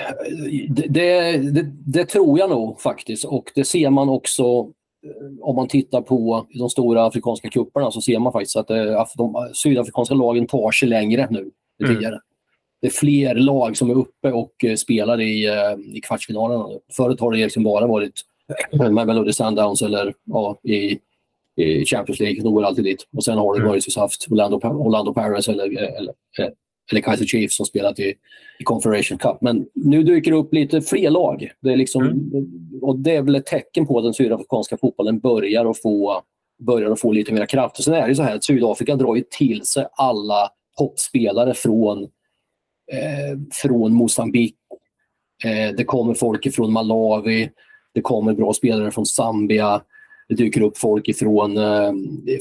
[0.68, 3.24] det, det, det tror jag nog faktiskt.
[3.24, 8.00] Och det ser man också eh, om man tittar på de stora afrikanska kupperna så
[8.00, 11.50] ser man faktiskt att det, de sydafrikanska lagen tar sig längre nu
[11.82, 12.00] än mm.
[12.80, 16.68] det är fler lag som är uppe och eh, spelar i, eh, i kvartsfinalerna.
[16.92, 18.20] Förut har det liksom bara varit
[19.06, 20.98] Melody Sundowns eller ja, i,
[21.56, 22.40] i Champions League.
[22.40, 23.08] Går alltid dit.
[23.16, 23.68] Och sen har det mm.
[23.68, 25.64] varit haft Orlando, Orlando Paris eller,
[25.98, 26.14] eller,
[26.90, 28.14] eller Kaiser Chiefs som spelat i,
[28.58, 29.36] i Confederation Cup.
[29.40, 31.50] Men nu dyker det upp lite fler lag.
[31.60, 32.80] Det är, liksom, mm.
[32.82, 36.22] och det är väl ett tecken på att den sydafrikanska fotbollen börjar att få,
[36.58, 37.78] börjar att få lite mer kraft.
[37.78, 42.02] Och sen är det så här att Sydafrika drar ju till sig alla toppspelare från
[42.92, 44.56] eh, från Mosambik.
[45.44, 47.50] Eh, det kommer folk från Malawi.
[47.94, 49.82] Det kommer bra spelare från Zambia.
[50.28, 51.92] Det dyker upp folk ifrån, eh,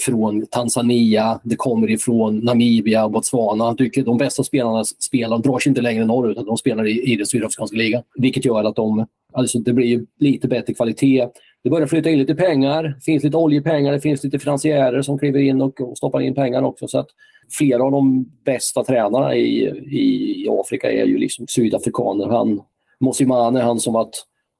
[0.01, 3.73] från Tanzania, det kommer ifrån Namibia och Botswana.
[3.73, 7.15] Dyker, de bästa spelarna spelar, drar sig inte längre norrut utan de spelar i, i
[7.15, 8.03] den sydafrikanska ligan.
[8.15, 11.27] Vilket gör att de, alltså det blir lite bättre kvalitet.
[11.63, 12.83] Det börjar flytta in lite pengar.
[12.83, 16.35] Det finns lite oljepengar, det finns lite finansiärer som kliver in och, och stoppar in
[16.35, 16.87] pengar också.
[16.87, 17.07] Så att
[17.51, 22.27] flera av de bästa tränarna i, i Afrika är ju liksom sydafrikaner.
[22.27, 22.61] Han,
[22.99, 24.13] Mosimane, han som att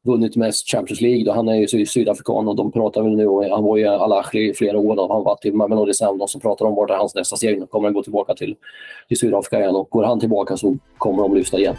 [0.04, 3.64] vunnit mest Champions League, då, han är ju sydafrikan och de pratar väl nu, han
[3.64, 6.76] var ju Al-Ahly i flera år, då, han var till Mamelodi Sundowns som pratar om
[6.76, 8.56] vart är hans nästa steg, kommer han gå tillbaka till,
[9.08, 11.76] till Sydafrika igen och går han tillbaka så kommer de lyfta igen.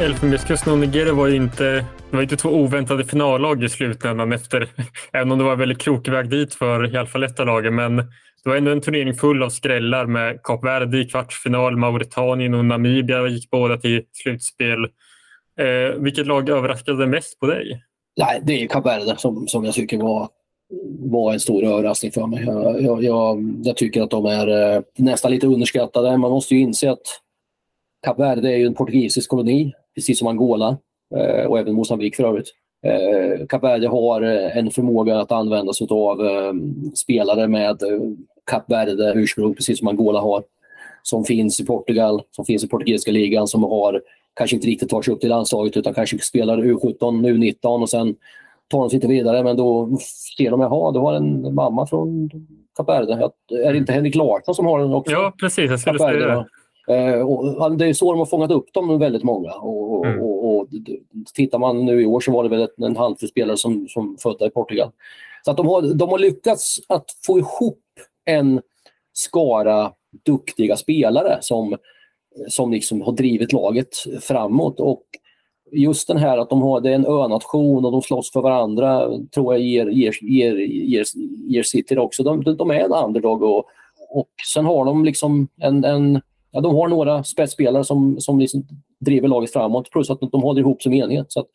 [0.00, 1.64] Elfenbenskusten och Nigeria var ju inte,
[2.10, 4.68] det var inte två oväntade finallag i slutändan efter,
[5.12, 7.74] även om det var väldigt krokig väg dit för i alla fall ett av lagen.
[7.74, 12.54] Men det var ändå en turnering full av skrällar med Kap Verde i kvartsfinal, Mauritanien
[12.54, 14.84] och Namibia gick båda till slutspel.
[15.58, 17.82] Eh, vilket lag överraskade mest på dig?
[18.16, 20.28] Nej, det är Kap Verde som, som jag tycker var,
[20.98, 22.44] var en stor överraskning för mig.
[22.44, 26.16] Jag, jag, jag, jag tycker att de är eh, nästan lite underskattade.
[26.16, 27.20] Man måste ju inse att
[28.06, 30.78] Kap Verde är ju en portugisisk koloni precis som Angola
[31.16, 32.48] eh, och även Mosambik för övrigt.
[32.86, 36.18] Eh, Kap Verde har eh, en förmåga att använda sig av
[36.94, 37.82] spelare med
[38.50, 40.42] Kap Verde ursprung, precis som Angola har.
[41.02, 44.02] Som finns i Portugal, som finns i portugisiska ligan, som har
[44.34, 48.14] kanske inte riktigt tar sig upp till landslaget utan kanske spelar U17, U19 och sen
[48.68, 49.44] tar de sig inte vidare.
[49.44, 49.96] Men då
[50.36, 52.30] ser de, jaha, du har en mamma från
[52.76, 53.30] Kap Verde.
[53.64, 55.12] Är det inte Henrik Larsson som har den också?
[55.12, 55.70] Ja, precis.
[55.70, 56.46] Jag skulle säga det.
[56.90, 59.52] Eh, och det är så de har fångat upp dem, väldigt många.
[59.52, 60.22] Och, mm.
[60.22, 60.68] och, och,
[61.34, 64.46] tittar man nu i år så var det väl en handfull spelare som, som födda
[64.46, 64.90] i Portugal.
[65.44, 67.82] Så att de, har, de har lyckats att få ihop
[68.24, 68.60] en
[69.12, 69.92] skara
[70.26, 71.76] duktiga spelare som,
[72.48, 73.88] som liksom har drivit laget
[74.20, 74.80] framåt.
[74.80, 75.04] Och
[75.72, 79.18] just den här att de har, det är en önation och de slåss för varandra
[79.34, 81.04] tror jag ger, ger, ger, ger,
[81.48, 82.22] ger City också.
[82.22, 83.64] De, de är en underdog och,
[84.10, 88.66] och sen har de liksom en, en ja, de har några spetsspelare som, som liksom
[89.00, 91.32] driver laget framåt plus att de håller ihop som enhet.
[91.32, 91.46] Så att,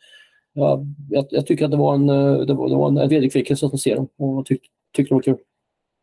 [0.53, 2.07] ja, jag, jag, tycker att det var en,
[2.47, 4.61] det var, det var en vederkvickelse att se dem och tyck,
[4.95, 5.37] tyckte det var kul.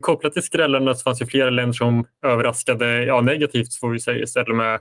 [0.02, 4.22] Kopplat till skrällarna så fanns det flera länder som överraskade ja, negativt får vi säga
[4.22, 4.80] istället med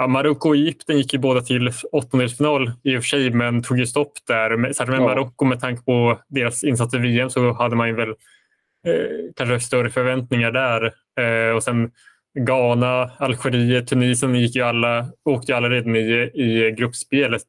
[0.00, 3.78] Ja, Marocko och Egypten gick ju båda till åttondelsfinal i och för sig, men tog
[3.78, 4.72] ju stopp där.
[4.72, 5.04] Särskilt med ja.
[5.04, 9.60] Marocko med tanke på deras insats i VM så hade man ju väl eh, kanske
[9.60, 10.92] större förväntningar där.
[11.20, 11.90] Eh, och sen
[12.34, 17.46] Ghana, Algeriet, Tunisien gick ju alla, åkte ju alla redan i, i gruppspelet.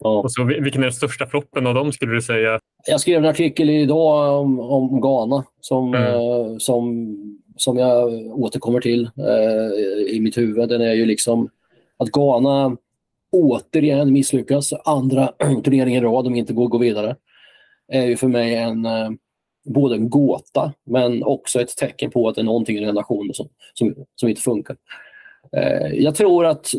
[0.00, 0.20] Ja.
[0.20, 2.60] Och så, vilken är den största floppen av dem skulle du säga?
[2.86, 6.14] Jag skrev en artikel idag om, om Ghana som, mm.
[6.14, 7.16] eh, som,
[7.56, 10.68] som jag återkommer till eh, i mitt huvud.
[10.68, 11.50] Den är ju liksom
[11.96, 12.76] att Ghana
[13.32, 15.26] återigen misslyckas andra
[15.64, 17.16] turneringen i rad om inte går, går vidare.
[17.92, 19.10] är ju för mig en eh,
[19.68, 23.48] både en gåta men också ett tecken på att det är någonting i relationen som,
[23.74, 24.76] som, som inte funkar.
[25.56, 26.70] Eh, jag tror att,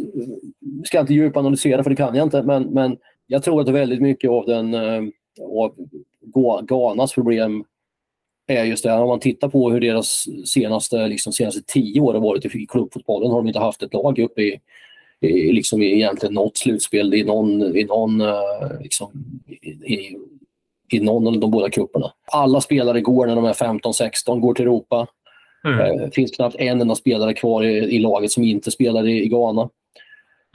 [0.60, 2.98] jag ska inte djupanalysera för det kan jag inte, men, men
[3.28, 5.04] jag tror att väldigt mycket av, den, eh,
[5.50, 5.76] av
[6.68, 7.64] Ghanas problem
[8.48, 12.22] är just det, om man tittar på hur deras senaste, liksom, senaste tio år har
[12.22, 14.60] varit i klubbfotbollen har de inte haft ett lag uppe i,
[15.22, 19.12] i, liksom, i egentligen något slutspel i någon, i någon eh, liksom,
[19.48, 20.18] i, i,
[20.94, 22.12] i någon av de båda kupperna.
[22.32, 25.08] Alla spelare går när de är 15-16, går till Europa.
[25.66, 25.78] Mm.
[25.78, 29.24] Det eh, finns knappt en enda spelare kvar i, i, laget som inte spelar i,
[29.24, 29.70] i Ghana.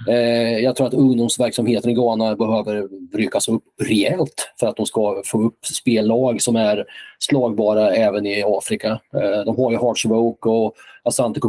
[0.08, 5.22] Eh, jag tror att ungdomsverksamheten i Ghana behöver ryckas upp rejält för att de ska
[5.24, 6.84] få upp spellag som är
[7.18, 9.00] slagbara även i Afrika.
[9.14, 11.40] Eh, de har ju Hearts of Oak och Asante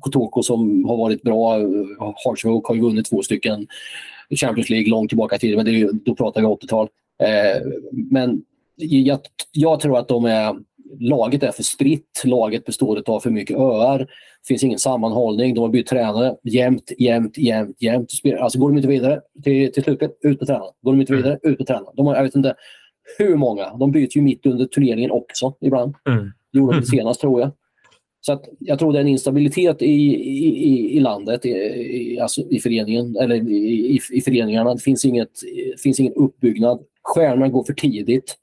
[0.00, 1.56] Kotoko som har varit bra.
[2.24, 3.66] Hearts of Oak har ju vunnit två stycken
[4.30, 6.88] Champions League långt tillbaka i tiden, men det är, då pratar vi 80-tal.
[7.22, 8.42] Eh, men
[8.76, 9.18] jag,
[9.52, 10.56] jag tror att de är
[10.98, 13.98] laget är för spritt, laget består av för mycket öar.
[13.98, 18.10] Det finns ingen sammanhållning, de har bytt tränare jämt, jämt, jämt, jämt.
[18.40, 20.72] Alltså går de inte vidare till, till slutspel, ut med tränaren.
[20.82, 21.94] Går de inte vidare, ut med tränaren.
[21.96, 22.54] De har, jag vet inte
[23.18, 23.76] hur många.
[23.76, 25.94] De byter ju mitt under turneringen också ibland.
[26.08, 26.32] Mm.
[26.52, 27.50] Gjorde de det senast tror jag.
[28.26, 32.40] Så att jag tror det är en instabilitet i, i, i landet, i, i, alltså
[32.40, 34.74] i, föreningen, eller i, i, föreningarna.
[34.74, 35.30] Det finns, inget,
[35.82, 36.80] finns ingen uppbyggnad.
[37.02, 38.36] Stjärnorna går för tidigt.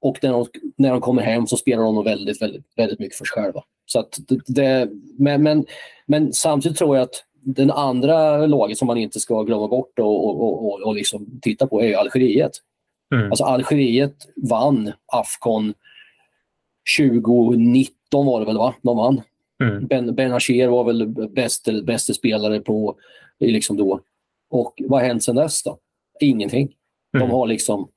[0.00, 0.46] Och när de,
[0.76, 3.62] när de kommer hem så spelar de väldigt, väldigt, väldigt mycket för sig själva.
[3.86, 5.64] Så att det, men, men,
[6.06, 10.26] men samtidigt tror jag att den andra laget som man inte ska glömma bort och,
[10.26, 12.52] och, och, och liksom titta på är Algeriet.
[13.14, 13.30] Mm.
[13.30, 15.74] Alltså Algeriet vann Afcon
[16.98, 18.74] 2019 var det väl va?
[18.82, 19.20] De vann.
[19.62, 19.86] Mm.
[19.86, 21.06] Ben, ben Hacher var väl
[21.84, 22.96] bästa spelare på
[23.40, 24.00] liksom då.
[24.50, 25.78] Och vad har hänt sedan dess då?
[26.20, 26.74] Ingenting.
[27.16, 27.28] Mm.
[27.28, 27.88] De har liksom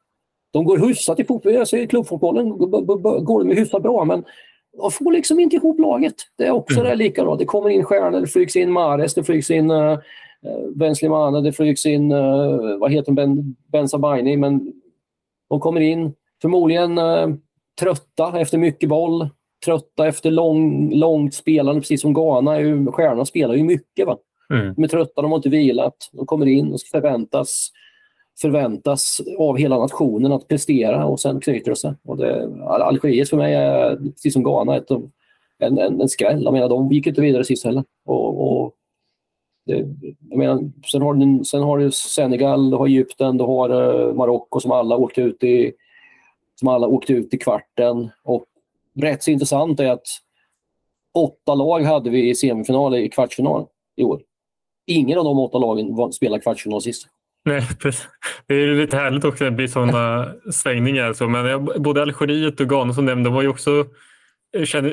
[0.54, 4.23] de går hyfsat i, fotboll, alltså i klubbfotbollen går de hyfsat bra, men
[4.78, 6.15] de får liksom inte ihop laget.
[6.38, 6.89] Det är också mm.
[6.89, 7.39] det likadant.
[7.39, 9.99] Det kommer in stjärnor, det flygs in Mares, det flygs in uh,
[10.76, 14.73] Ben Slimane, det flygs in uh, vad heter Ben, ben Sabaini, men
[15.49, 17.36] de kommer in förmodligen uh,
[17.80, 19.30] trötta efter mycket boll,
[19.65, 22.52] trötta efter lång, långt spelande, precis som Ghana.
[22.91, 24.08] Stjärnorna spelar ju mycket.
[24.08, 24.17] Va?
[24.49, 24.73] Mm.
[24.73, 26.10] De är trötta, de har inte vilat.
[26.12, 27.71] De kommer in och förväntas
[28.41, 31.93] förväntas av hela nationen att prestera och sen knyter det sig.
[32.04, 34.91] Och det, Algeriet för mig är, precis som Ghana, ett,
[35.60, 36.43] en, en, en skräll.
[36.43, 37.84] Jag menar, de gick inte vidare sist heller.
[38.06, 38.73] Och, och
[39.65, 39.88] det,
[40.30, 44.13] jag menar, sen, har du, sen har du Senegal, du har Egypten, du har uh,
[44.13, 45.73] Marocko som alla åkte ut i
[46.60, 48.10] som alla åkte ut i kvarten.
[48.23, 48.45] Och
[49.01, 50.08] rätt så intressant är att
[51.13, 53.65] åtta lag hade vi i semifinal i kvartsfinal
[53.97, 54.21] i år.
[54.88, 57.08] Ingen av de åtta lagen spelade kvartsfinal sist.
[57.45, 57.62] Nej,
[58.47, 61.13] det är lite härligt också att det blir sådana svängningar.
[61.13, 63.86] Så, men både Algeriet och Ghana som nämnde, de var ju också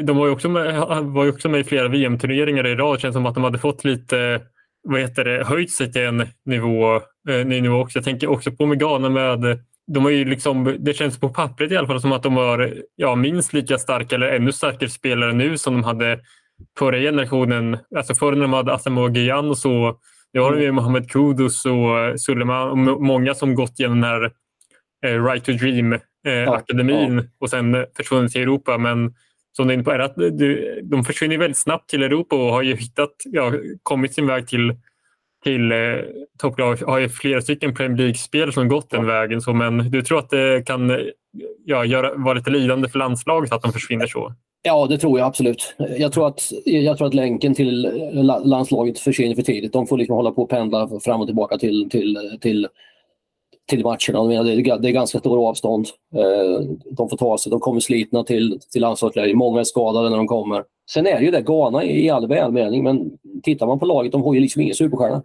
[0.02, 2.96] de var ju också med, var ju också med i flera VM-turneringar i rad.
[2.96, 4.40] Det känns som att de hade fått lite,
[4.82, 6.96] vad heter det, höjt sig till en nivå,
[7.28, 7.98] eh, ny nivå också.
[7.98, 11.72] Jag tänker också på med Ghana med de har ju liksom, det känns på pappret
[11.72, 15.33] i alla fall som att de var ja, minst lika starka eller ännu starkare spelare
[15.33, 16.20] nu som de hade
[16.79, 17.79] förra generationen.
[17.96, 19.98] Alltså förr när de hade Asamoah Gyan och så
[20.33, 24.33] nu har vi Mohamed Kudus och Suleiman och många som gått genom den här
[25.07, 27.29] eh, Right to Dream-akademin eh, ja, ja.
[27.40, 28.79] och sen försvunnit till Europa.
[28.79, 29.14] Men
[29.53, 30.14] som du är inne på, är att
[30.83, 34.74] de försvinner väldigt snabbt till Europa och har ju hittat, ja, kommit sin väg till,
[35.44, 35.79] till eh,
[36.38, 36.76] topplag.
[36.76, 39.40] Har ju flera stycken Premier League-spel som gått den vägen.
[39.40, 40.98] Så, men du tror att det kan
[41.64, 44.35] ja, göra, vara lite lidande för landslaget att de försvinner så?
[44.62, 45.74] Ja, det tror jag absolut.
[45.98, 47.83] Jag tror att, jag tror att länken till
[48.44, 49.72] landslaget försvinner för tidigt.
[49.72, 52.68] De får liksom hålla på och pendla fram och tillbaka till, till, till,
[53.70, 54.42] till matcherna.
[54.78, 55.87] Det är ganska stora avstånd.
[56.14, 59.35] Eh, de får ta sig, de kommer slitna till, till landslagsläger.
[59.35, 60.64] Många är skadade när de kommer.
[60.92, 63.11] Sen är det ju det, Ghana i all välmening, men
[63.42, 65.22] tittar man på laget, de har ju liksom ingen superstjärna.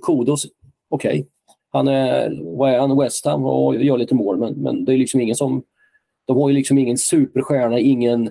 [0.00, 0.46] Kodos,
[0.90, 1.10] okej.
[1.10, 1.24] Okay.
[1.72, 4.98] Han är, vad är han, West Ham och gör lite mål, men, men det är
[4.98, 5.62] liksom ingen som
[6.26, 8.30] de har ju liksom ingen superstjärna, ingen,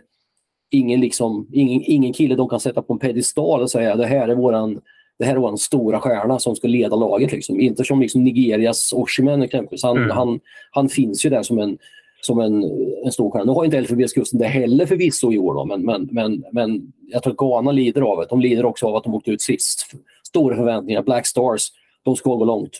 [0.71, 4.27] ingen, liksom, ingen, ingen kille de kan sätta på en pedestal och säga det här
[4.27, 4.81] är våran
[5.19, 7.31] det här är vår stora stjärna som ska leda laget.
[7.31, 7.59] Liksom.
[7.59, 9.83] Inte som liksom Nigerias Oshimen exempelvis.
[9.83, 10.09] Han, mm.
[10.09, 10.39] han,
[10.71, 11.77] han finns ju där som en,
[12.21, 12.63] som en,
[13.05, 13.45] en stor stjärna.
[13.45, 17.23] Nu har inte Elfenbenskusten det heller förvisso i år, då, men, men, men, men jag
[17.23, 18.25] tror att Ghana lider av det.
[18.29, 19.85] De lider också av att de åkte ut sist.
[20.27, 21.03] Stora förväntningar.
[21.03, 21.67] Black Stars,
[22.03, 22.79] de ska gå långt.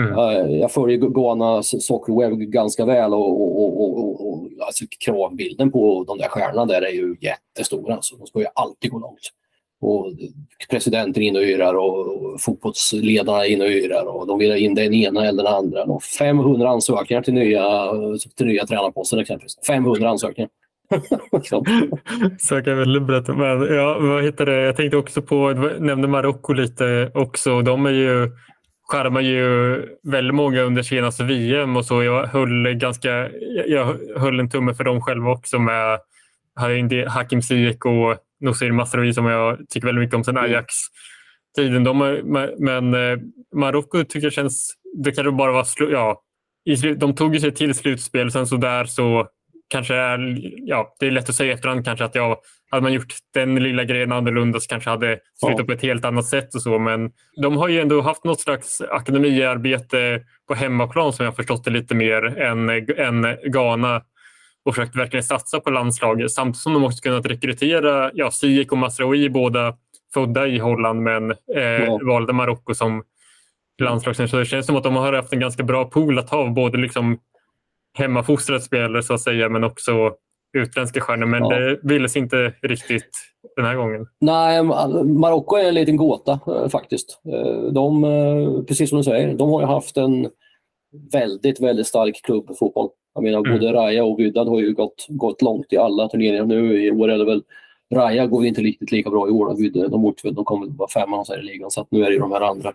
[0.00, 0.18] Mm.
[0.18, 6.04] Uh, jag följer Ghana Soccer ganska väl och, och, och, och, och alltså, kravbilden på
[6.04, 7.92] de där stjärnorna där är ju jättestor.
[7.92, 8.16] Alltså.
[8.16, 9.30] De ska ju alltid gå långt.
[9.80, 10.12] Och
[10.70, 14.94] presidenten in och yrar och fotbollsledarna in och yrar och de vill ha in den
[14.94, 15.84] ena eller den andra.
[15.84, 17.64] Och 500 ansökningar till nya,
[18.36, 19.58] till nya tränarposter exempelvis.
[19.66, 20.50] 500 ansökningar.
[22.38, 23.34] så jag kan väl berätta.
[23.34, 24.60] Men, ja, vad heter det?
[24.60, 27.62] Jag tänkte också på, du nämnde Marocko lite också.
[27.62, 28.30] De är ju
[28.88, 32.02] skärmar ju väldigt många under senaste VM och så.
[32.02, 33.28] Jag höll, ganska,
[33.66, 35.98] jag höll en tumme för dem själva också med
[37.08, 40.50] Hakim Ziyech och Nosir Masraoui som jag tycker väldigt mycket om sen mm.
[40.50, 41.84] Ajax-tiden.
[41.84, 41.98] De,
[42.58, 43.18] men eh,
[43.54, 44.74] Marocko tycker jag känns...
[45.04, 45.64] Det kan bara vara...
[45.90, 46.22] Ja,
[46.96, 49.28] de tog sig till slutspel, sen så där så
[49.68, 52.38] kanske är, ja, det är lätt att säga i efterhand kanske att jag,
[52.70, 55.64] hade man gjort den lilla grejen annorlunda så kanske hade slutat ja.
[55.64, 56.78] på ett helt annat sätt och så.
[56.78, 57.10] Men
[57.42, 61.94] de har ju ändå haft något slags akademiarbete på hemmaplan som jag förstått det lite
[61.94, 64.02] mer än, än Ghana
[64.66, 68.78] och försökt verkligen satsa på landslaget samtidigt som de också kunnat rekrytera ja, Ziyech och
[68.78, 69.74] Masraoui, båda
[70.14, 71.98] födda i Holland men eh, ja.
[72.02, 73.02] valde Marocko som
[73.82, 74.28] landslagsnivå.
[74.28, 76.78] Så det känns som att de har haft en ganska bra pool att ha både
[76.78, 77.18] liksom
[77.98, 80.12] hemmafostrade spelare så att säga men också
[80.56, 81.26] utländska stjärnor.
[81.26, 81.48] Men ja.
[81.48, 83.10] det ville sig inte riktigt
[83.56, 84.06] den här gången.
[84.20, 84.62] Nej,
[85.04, 87.20] Marocko är en liten gåta eh, faktiskt.
[87.32, 90.28] Eh, de, eh, precis som du säger, de har ju haft en
[91.12, 92.88] väldigt, väldigt stark klubb fotboll.
[93.16, 93.52] Jag menar, mm.
[93.52, 96.44] både Raja och Wydad har ju gått, gått långt i alla turneringar.
[96.44, 97.42] Nu i år är det väl
[97.94, 99.70] Raja går inte riktigt lika bra i år.
[99.70, 102.40] De, de, de kommer vara femma i ligan, så att nu är det de här
[102.40, 102.72] andra.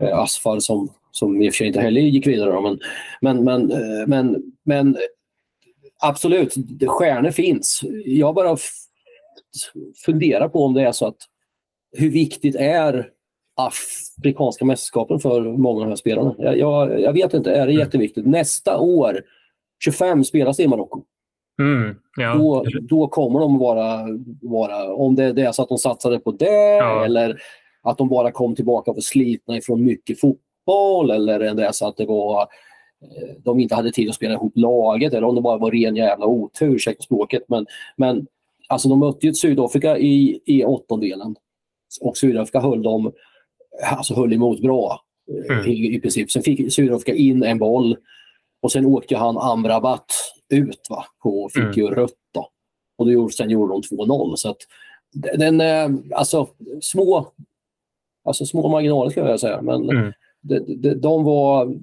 [0.00, 2.52] Eh, Asfar som, som i och för sig inte heller gick vidare.
[2.52, 2.78] Då, men,
[3.20, 4.96] men, men, eh, men, men
[6.02, 6.54] absolut,
[6.86, 7.80] stjärnor finns.
[8.04, 8.56] Jag bara
[10.04, 11.18] funderar på om det är så att
[11.92, 13.10] hur viktigt är
[13.56, 16.34] afrikanska mästerskapen för många av de här spelarna?
[16.38, 17.78] Jag, jag, jag vet inte, är det mm.
[17.78, 18.26] jätteviktigt?
[18.26, 19.22] Nästa år,
[19.84, 21.02] 25 spelas i Marocko.
[21.58, 22.34] Mm, ja.
[22.34, 24.06] då, då kommer de vara,
[24.42, 27.04] vara om det, det är så att de satsade på det ja.
[27.04, 27.40] eller
[27.82, 31.96] att de bara kom tillbaka för slitna ifrån mycket fotboll eller det är så att
[31.96, 35.58] det var eh, de inte hade tid att spela ihop laget eller om det bara
[35.58, 37.42] var ren jävla otur, ursäkta språket.
[37.48, 38.26] Men, men
[38.68, 41.36] alltså de mötte ju Sydafrika i, i åttondelen
[42.00, 43.12] och Sydafrika höll dem
[43.96, 45.00] alltså höll emot bra
[45.50, 45.70] eh, mm.
[45.70, 46.30] i, i princip.
[46.30, 47.96] Sen fick Sydafrika in en boll
[48.60, 50.06] och sen åkte han Amrabat
[50.48, 51.72] ut va, och fick mm.
[51.74, 52.12] ju rött.
[52.34, 52.48] Då.
[52.98, 54.36] Och då, sen gjorde de 2-0.
[54.36, 54.56] Så att
[55.12, 56.48] den, eh, alltså
[56.80, 57.32] små,
[58.24, 59.62] alltså små marginaler skulle jag säga.
[59.62, 60.12] Men mm.
[60.40, 61.76] de, de, de, var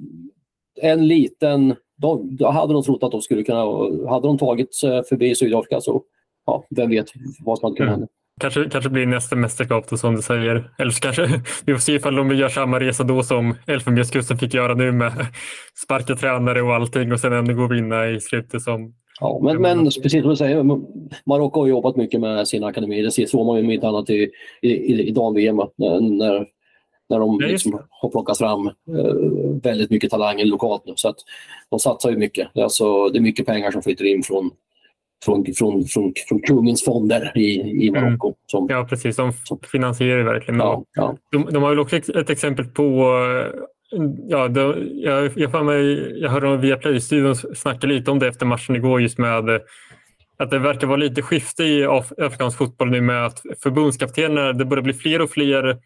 [0.82, 1.76] en liten...
[1.98, 3.66] De, de hade de trott att de skulle kunna...
[4.10, 6.04] Hade de tagit sig förbi Sydafrika så
[6.46, 7.08] ja, vem vet
[7.40, 8.08] vad som hade kunnat mm.
[8.42, 10.72] Kanske, kanske blir nästa mästerskap då, som du säger.
[10.78, 11.28] Eller så kanske
[11.66, 15.12] vi får se ifall de gör samma resa då som Elfenbenskusten fick göra nu med
[15.86, 19.62] sparka tränare och allting och sen ändå gå och vinna i slutet som Ja, men,
[19.62, 20.64] men precis som du säger,
[21.26, 23.02] Marocko har jobbat mycket med sin akademi.
[23.02, 24.30] Det såg man ju inte annat i,
[24.62, 24.74] i,
[25.08, 26.46] i dam-VM när,
[27.10, 29.14] när de liksom har plockat fram eh,
[29.64, 30.94] väldigt mycket talanger lokalt nu.
[30.96, 31.18] Så att
[31.70, 32.48] de satsar ju mycket.
[32.54, 34.52] Det är, alltså, det är mycket pengar som flyter in från,
[35.26, 38.04] från, från, från, från kungens fonder i, i mm.
[38.04, 38.34] Marocko.
[38.54, 38.68] Mm.
[38.70, 39.16] Ja, precis.
[39.16, 39.34] De
[39.72, 40.60] finansierar verkligen.
[40.60, 41.18] Ja, ja.
[41.32, 43.16] De, de har väl också ett exempel på
[44.28, 48.76] Ja, det, jag, jag, mig, jag hörde via Play-studion snacka lite om det efter matchen
[48.76, 49.62] igår just med
[50.38, 54.66] att det verkar vara lite skifte i af, afrikansk fotboll nu med att förbundskaptener, det
[54.66, 55.78] börjar bli fler och fler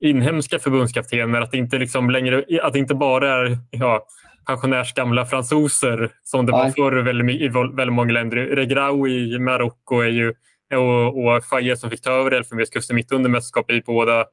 [0.00, 1.40] inhemska förbundskaptener.
[1.40, 4.06] Att det inte, liksom längre, att det inte bara är ja,
[4.50, 8.36] pensionärsgamla fransoser som det var förr väldigt, i väldigt många länder.
[8.36, 10.34] Regrau i Marocko är ju,
[10.74, 14.24] och, och Faye som fick ta över Elfenbenskusten mitt under mästerskapet är båda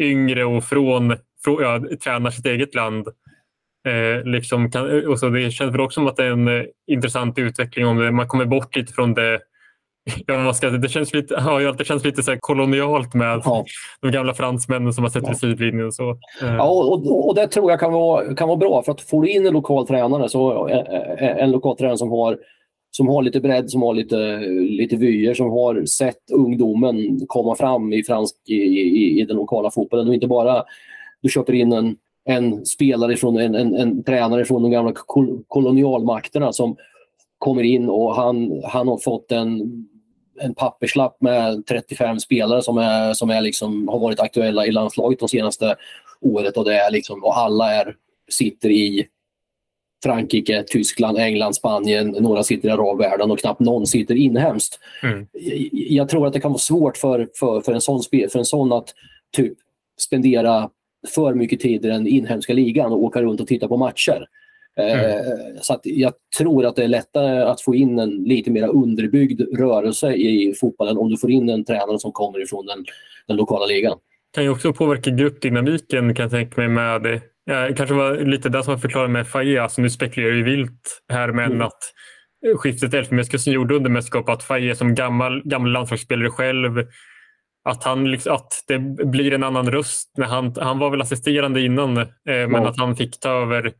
[0.00, 3.08] yngre och från, från ja, tränar sitt eget land.
[3.88, 6.64] Eh, liksom kan, och så det känns väl också som att det är en eh,
[6.86, 9.40] intressant utveckling om det, man kommer bort lite från det
[10.26, 13.64] Ja, man ska, det känns lite, ju alltid känts lite så kolonialt med ja.
[14.02, 15.28] de gamla fransmännen som har sett ja.
[15.28, 15.86] vid sidlinjen.
[15.86, 16.18] Och så.
[16.40, 18.82] Ja, och, och det tror jag kan vara, kan vara bra.
[18.82, 21.98] För att får du in en lokal tränare, så, en, eh, eh, en lokal tränare
[21.98, 22.38] som har,
[22.90, 24.38] som har lite bredd, som har lite,
[24.78, 29.70] lite vyer, som har sett ungdomen komma fram i, fransk, i, i, i den lokala
[29.70, 30.08] fotbollen.
[30.08, 30.64] Och inte bara
[31.22, 35.44] du köper in en, en spelare från en, en, en tränare från de gamla kol
[35.48, 36.76] kolonialmakterna som
[37.40, 39.86] kommer in och han, han har fått en
[40.40, 45.18] en papperslapp med 35 spelare som, är, som är liksom, har varit aktuella i landslaget
[45.18, 45.76] de senaste
[46.20, 47.96] året och, det är liksom, och alla är,
[48.30, 49.06] sitter i
[50.02, 54.80] Frankrike, Tyskland, England, Spanien, några sitter i arabvärlden och knappt någon sitter inhemskt.
[55.02, 55.26] Mm.
[55.72, 58.44] Jag, tror att det kan vara svårt för, för, för, en, sån spel, för en
[58.44, 58.94] sån att
[59.36, 59.58] typ,
[60.00, 60.70] spendera
[61.14, 64.26] för mycket tid i den inhemska ligan och åka runt och titta på matcher.
[64.82, 65.10] Mm.
[65.10, 68.68] Eh, så att jag tror att det är lättare att få in en lite mer
[68.68, 72.84] underbyggd rörelse i fotbollen om du får in en tränare som kommer ifrån den,
[73.26, 73.98] den lokala ligan.
[74.32, 78.48] Det kan ju också påverka gruppdynamiken kan jag tänka mig med Ja, kanske var lite
[78.48, 79.62] det som jag förklarade med Faye.
[79.62, 81.62] Alltså, nu spekulerar ju vilt här men mm.
[81.62, 81.78] att
[82.56, 86.78] skiftet Elfenbenskusten gjorde under mästerskapet att Faye som gammal, gammal landslagsspelare själv
[87.64, 90.12] att, han, liksom, att det blir en annan röst.
[90.18, 92.66] När han, han var väl assisterande innan eh, men mm.
[92.66, 93.72] att han fick ta över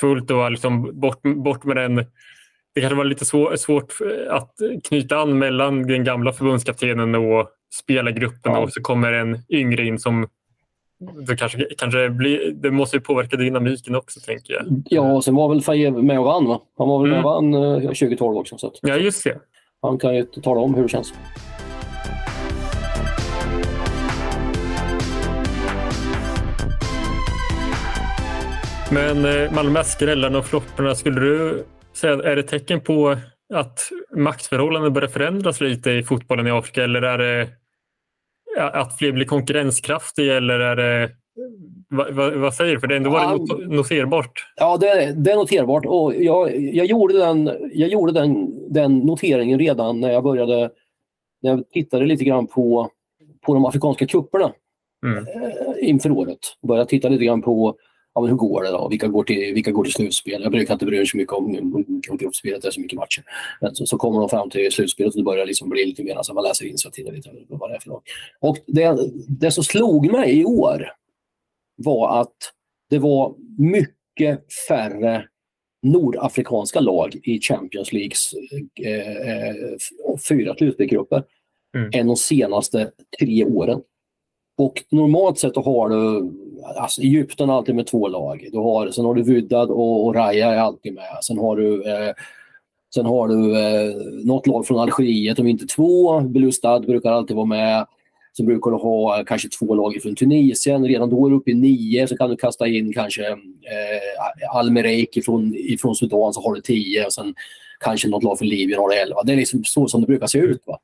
[0.00, 1.94] fullt och liksom bort, bort med den.
[2.74, 3.92] Det kanske var lite svår, svårt
[4.30, 8.58] att knyta an mellan den gamla förbundskaptenen och spelargruppen ja.
[8.58, 10.28] och så kommer en yngre in som
[11.28, 14.82] då kanske, kanske blir, det måste ju påverka dynamiken också, tänker jag.
[14.84, 16.60] Ja, och sen var väl Faye med vann, va?
[16.78, 18.58] Han var väl med och vann eh, 2012 också.
[18.58, 19.38] Så att Ja, just det.
[19.82, 21.14] han kan ju tala om hur det känns.
[28.92, 33.16] Men eh, Malmö skrällarna och flopparna, skulle du säga är det tecken på
[33.54, 33.80] att
[34.16, 37.48] maktförhållanden börjar förändras lite i fotbollen i Afrika eller är det
[38.58, 41.10] att fler blir konkurrenskraftiga eller är det
[41.88, 42.80] vad, vad, vad säger du?
[42.80, 43.36] För det ändå Ja.
[43.36, 44.46] not- noterbart.
[44.56, 45.84] Ja, det, det är noterbart.
[45.86, 50.70] Och jag, jag gjorde, den, jag gjorde den, den noteringen redan när jag började
[51.42, 52.90] när jag tittade lite grann på,
[53.46, 54.52] på de afrikanska kupperna
[55.06, 55.18] Mm.
[55.26, 56.38] eh, inför året.
[56.68, 57.74] Började titta lite grann på
[58.14, 58.88] ja, men hur går det då?
[58.88, 60.42] Vilka går, till, vilka går till slutspel?
[60.42, 61.44] Jag brukar inte bry mig så mycket om,
[62.10, 63.24] om, gruppspelet, det är så mycket matcher.
[63.60, 66.14] Men så, så kommer de fram till slutspelet och det börjar liksom bli lite mer,
[66.14, 68.02] alltså man läser in sig och tittar lite vad det är för lag.
[68.40, 68.98] Och det,
[69.28, 70.92] det som slog mig i år
[71.76, 72.36] var att
[72.90, 75.24] det var mycket färre
[75.82, 78.30] nordafrikanska lag i Champions Leagues
[78.84, 79.54] eh, eh,
[80.28, 81.24] fyra slutspelsgrupper
[81.76, 81.90] Mm.
[81.92, 83.80] än de senaste tre åren.
[84.56, 86.30] Och normalt sett har du
[86.76, 88.48] alltså Egypten alltid med två lag.
[88.52, 91.18] Du har, sen har du Wydad och, och Raja är alltid med.
[91.22, 92.14] Sen har du, eh,
[92.94, 96.20] sen har du eh, något lag från Algeriet, om inte två.
[96.20, 97.86] Belustad brukar alltid vara med.
[98.36, 100.86] Sen brukar du ha eh, kanske två lag från Tunisien.
[100.86, 102.08] Redan då är du uppe i nio.
[102.08, 107.06] Så kan du kasta in kanske eh, Al-Mereik ifrån, ifrån Sudan så har du tio.
[107.06, 107.34] Och sen
[107.80, 109.22] kanske något lag från Libyen har du elva.
[109.22, 110.62] Det är liksom så som det brukar se ut.
[110.66, 110.78] Va?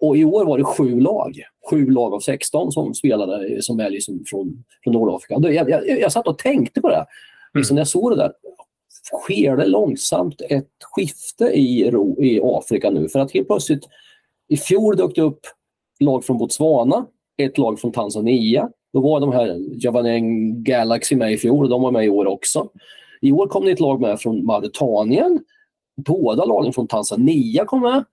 [0.00, 1.42] Och i år var det sju lag.
[1.70, 5.52] Sju lag av 16 som spelade som är liksom från, från Nordafrika.
[5.52, 7.06] Jag, jag, jag satt och tänkte på det.
[7.54, 8.32] Liksom när jag såg det där.
[9.22, 11.80] Sker det långsamt ett skifte i,
[12.18, 13.08] i Afrika nu?
[13.08, 13.84] För att helt plötsligt
[14.48, 15.40] i fjol dök det upp
[16.00, 18.68] lag från Botswana, ett lag från Tanzania.
[18.92, 22.26] Då var de här Javaneng Galaxy med i fjol och de var med i år
[22.26, 22.68] också.
[23.20, 25.40] I år kom det ett lag med från Mauritanien.
[25.96, 28.04] Båda lagen från Tanzania kom med.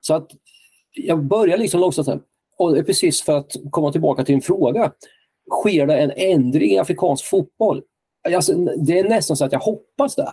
[0.00, 0.30] Så att
[0.94, 2.20] jag börjar liksom låtsas här.
[2.58, 4.92] Och det är precis för att komma tillbaka till en fråga.
[5.50, 7.82] Sker det en ändring i afrikansk fotboll?
[8.34, 10.32] Alltså, det är nästan så att jag hoppas det.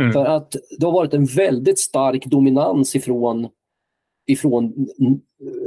[0.00, 0.12] Mm.
[0.12, 3.48] För att det har varit en väldigt stark dominans ifrån,
[4.26, 4.86] ifrån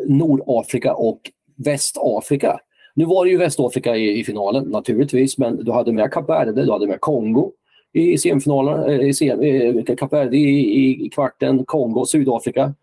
[0.08, 1.22] Nordafrika och
[1.58, 2.60] Västafrika.
[2.96, 6.66] Nu var det ju Västafrika i, i finalen naturligtvis, men du hade med Kap Verde,
[6.66, 7.52] du hade med Kongo
[7.94, 12.74] i semifinalerna, eh, i sem, eh, i, i, i kvarten, Kongo, Sydafrika.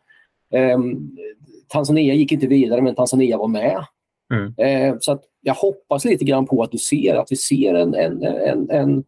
[0.55, 1.11] Ehm,
[1.69, 3.85] Tanzania gick inte vidare, men Tanzania var med.
[4.35, 4.55] Mm.
[4.57, 7.95] Eh, så att jag hoppas lite grann på att du ser att vi ser en,
[7.95, 9.05] en, en, en,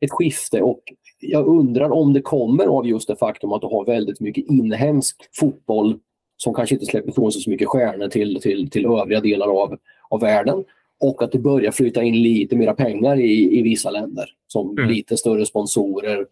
[0.00, 0.82] ett skifte och
[1.20, 5.16] jag undrar om det kommer av just det faktum att du har väldigt mycket inhemsk
[5.40, 5.98] fotboll
[6.36, 9.78] som kanske inte släpper ifrån sig så mycket stjärnor till, till, till övriga delar av,
[10.08, 10.64] av världen.
[11.00, 14.24] Och att det börjar flyta in lite mera pengar i, i vissa länder.
[14.46, 14.90] Som Mm.
[14.90, 16.26] lite större sponsorer,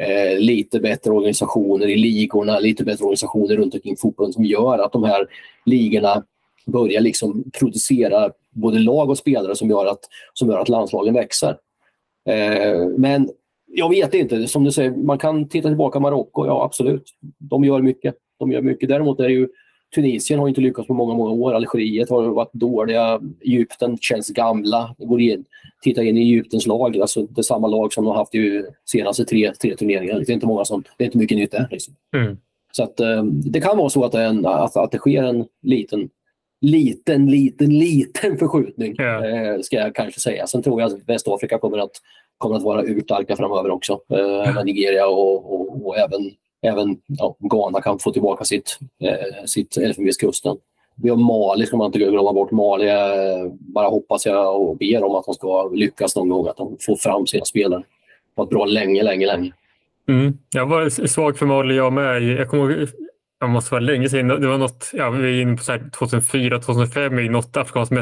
[0.00, 4.92] eh, lite bättre organisationer i ligorna, lite bättre organisationer runt omkring fotbollen som gör att
[4.92, 5.26] de här
[5.64, 6.24] ligorna
[6.66, 10.00] börjar liksom producera både lag och spelare som gör att,
[10.32, 11.56] som gör att landslagen växer.
[12.28, 13.30] Eh, men
[13.66, 17.04] jag vet inte, som du säger, man kan titta tillbaka på Marocko, ja absolut.
[17.38, 18.14] De gör mycket.
[18.38, 18.88] De gör mycket.
[18.88, 19.48] Däremot är det ju
[19.94, 21.54] Tunisien har inte lyckats på många, många år.
[21.54, 23.20] Algeriet har varit dåliga.
[23.40, 24.94] Egypten känns gamla.
[24.98, 25.44] Går in,
[25.82, 26.98] titta in i Egyptens lag.
[26.98, 30.18] Alltså, det är samma lag som de har haft i senaste tre, tre turneringar.
[30.18, 31.68] Det är inte många som, det är inte mycket nytt där.
[31.70, 31.94] Liksom.
[32.16, 32.36] Mm.
[32.72, 35.46] Så att, eh, det kan vara så att det, en, att, att det sker en
[35.62, 36.08] liten,
[36.60, 38.94] liten, liten, liten förskjutning.
[38.98, 39.26] Ja.
[39.26, 40.46] Eh, ska jag kanske säga.
[40.46, 41.92] Sen tror jag att Västafrika kommer att,
[42.38, 44.00] kommer att vara urstarka framöver också.
[44.10, 46.30] Eh, med Nigeria och, och, och även,
[46.62, 50.56] även ja, Ghana kan få tillbaka sitt, eh, sitt Elfenbenskusten.
[50.96, 52.50] Vi har Mali, ska man inte glömma bort.
[52.50, 56.48] Mali, eh, bara hoppas jag och ber om att de ska lyckas någon gång.
[56.48, 57.80] Att de får fram sina spelare.
[57.80, 59.52] Det har varit bra länge, länge, länge.
[60.08, 60.38] Mm.
[60.52, 62.22] Jag var svag för Mali jag med.
[62.22, 62.88] Jag kommer ihåg,
[63.40, 65.62] jag måste vara länge sedan, det var något, ja, vi är inne på
[65.98, 67.92] 2004, 2005 i något afrikanskt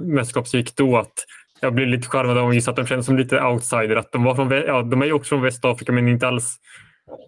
[0.00, 1.12] mästerskap, gick då att
[1.60, 3.96] jag blev lite charmad av just att de kändes som lite outsider.
[3.96, 6.56] Att de, var från, ja, de är ju också från Västafrika men inte alls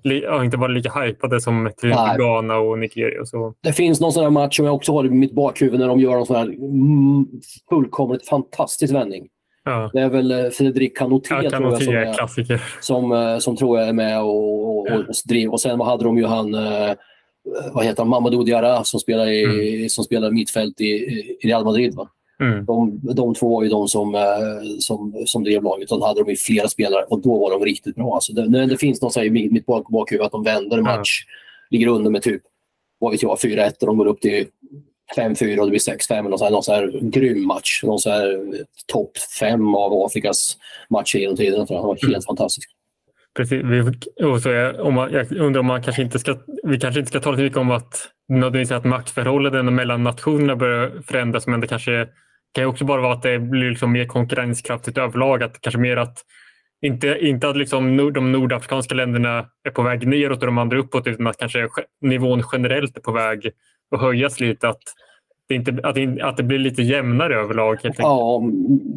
[0.02, 2.16] ja, inte varit lika hypade som till Nej.
[2.18, 3.20] Ghana och Nigeria.
[3.20, 3.54] Och så.
[3.60, 6.00] Det finns någon sån här match som jag också har i mitt bakhuvud när de
[6.00, 7.26] gör någon sån här mm,
[7.68, 9.28] fullkomligt fantastisk vändning.
[9.64, 9.90] Ja.
[9.92, 12.62] Det är väl eh, Fredrik Canoté kan tror jag som, är, klassiker.
[12.80, 15.52] som, eh, som tror jag är med och, och, och, och driver.
[15.52, 16.92] Och sen hade de ju han, eh,
[17.72, 20.84] vad heter han, Mamadou Diarra som spelar, i, som spelar mittfält i,
[21.40, 21.94] i Real Madrid.
[21.94, 22.08] Va?
[22.40, 22.64] Mm.
[22.64, 24.20] De, de två var ju de som, eh,
[24.78, 25.92] som, som drev laget.
[25.92, 28.14] Och då hade de ju flera spelare och då var de riktigt bra.
[28.14, 30.84] Alltså det, det, finns så här i mitt mitt bak, bakhuvud att de vänder en
[30.84, 31.24] match,
[31.70, 32.42] ligger under med typ
[32.98, 34.46] vad vet jag, 4-1 och de går upp till
[35.16, 36.22] 5-4 och det blir 6-5.
[36.22, 37.80] Någon, här, någon sån här grym match.
[37.82, 38.48] Någon sån här
[38.86, 40.56] topp 5 av Afrikas
[40.90, 41.66] matcher genom tiden.
[41.68, 42.22] Det var helt mm.
[42.22, 42.70] fantastiskt.
[43.36, 43.64] Precis.
[44.22, 47.10] Och så är, om man, jag undrar om man kanske inte ska, vi kanske inte
[47.10, 51.66] ska tala så mycket om att nödvändigtvis att maktförhållandena mellan nationerna börjar förändras, men det
[51.66, 52.08] kanske
[52.54, 55.42] kan också bara vara att det blir liksom mer konkurrenskraftigt överlag.
[55.42, 56.18] Att kanske mer att
[56.86, 61.06] inte, inte att liksom de nordafrikanska länderna är på väg neråt och de andra uppåt,
[61.06, 61.68] utan att kanske
[62.00, 63.50] nivån generellt är på väg
[63.94, 64.68] att höjas lite.
[64.68, 64.82] Att
[65.48, 67.78] det, inte, att det, att det blir lite jämnare överlag.
[67.98, 68.40] ja,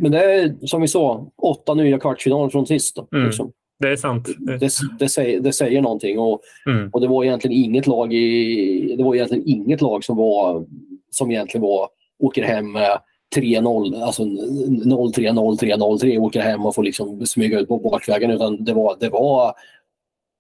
[0.01, 2.97] men det är som vi sa, åtta nya kvartsfinaler från sist.
[3.11, 3.25] mm.
[3.25, 3.51] liksom.
[3.79, 4.29] Det är sant.
[4.37, 4.69] Det,
[4.99, 6.19] det, säger, det säger någonting.
[6.19, 6.89] Och, mm.
[6.93, 10.65] och det var egentligen inget lag i, det var egentligen inget lag som var
[11.11, 12.99] som egentligen var åker hem med
[13.35, 18.31] 3-0, alltså 0-3, 0-3, 0-3, åker hem och får liksom smyga ut på bakvägen.
[18.31, 19.53] Utan det var, det var,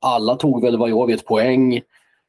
[0.01, 1.75] alla tog väl vad jag vet poäng.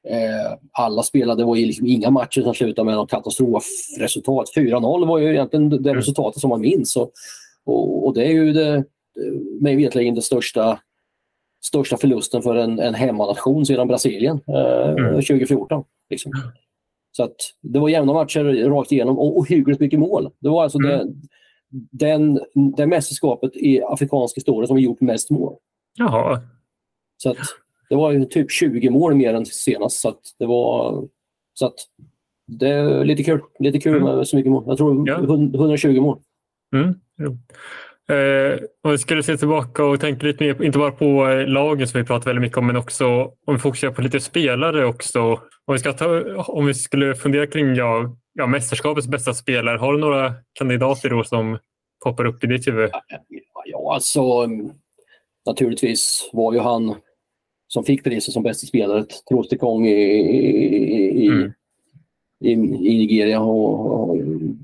[0.09, 4.53] Eh, alla spelade, det var liksom inga matcher som slutade med något katastrofresultat.
[4.57, 5.95] 4-0 var ju egentligen det mm.
[5.95, 6.97] resultatet som man minns.
[6.97, 7.13] Och,
[7.65, 8.85] och, och det är ju det,
[9.61, 10.79] mig veterligen det största
[11.61, 15.15] största förlusten för en, en hemmanation sedan Brasilien eh, mm.
[15.15, 15.85] 2014.
[16.11, 16.33] Liksom.
[17.13, 20.31] Så att det var jämna matcher rakt igenom och ohyggligt mycket mål.
[20.39, 20.91] Det var alltså mm.
[20.91, 21.13] det,
[22.07, 22.41] den,
[22.77, 25.55] det mästerskapet i afrikansk historia som gjort mest mål.
[25.95, 26.41] Jaha.
[27.17, 27.37] Så att
[27.89, 30.01] det var typ 20 mål mer än senast.
[30.01, 31.05] Så att det var
[31.55, 31.75] så att
[32.47, 33.41] det är lite kul.
[33.59, 34.17] Lite kul mm.
[34.17, 34.65] med så mycket mål.
[34.67, 35.19] Jag tror ja.
[35.19, 36.19] 120 mål.
[36.75, 36.95] Mm.
[38.13, 41.89] Eh, om vi skulle se tillbaka och tänka lite mer, inte bara på eh, lagen
[41.89, 43.07] som vi pratar väldigt mycket om, men också
[43.47, 45.21] om vi fokuserar på lite spelare också.
[45.67, 49.93] Om vi, ska ta, om vi skulle fundera kring ja, ja, mästerskapets bästa spelare, har
[49.93, 51.59] du några kandidater då som
[52.05, 52.91] poppar upp i ditt huvud?
[53.65, 54.47] Ja, alltså
[55.47, 56.95] naturligtvis var ju han
[57.67, 61.53] som fick priset som bästa spelare, Trostekong i, i, i, mm.
[62.45, 63.41] i, i Nigeria.
[63.41, 64.17] Och, och,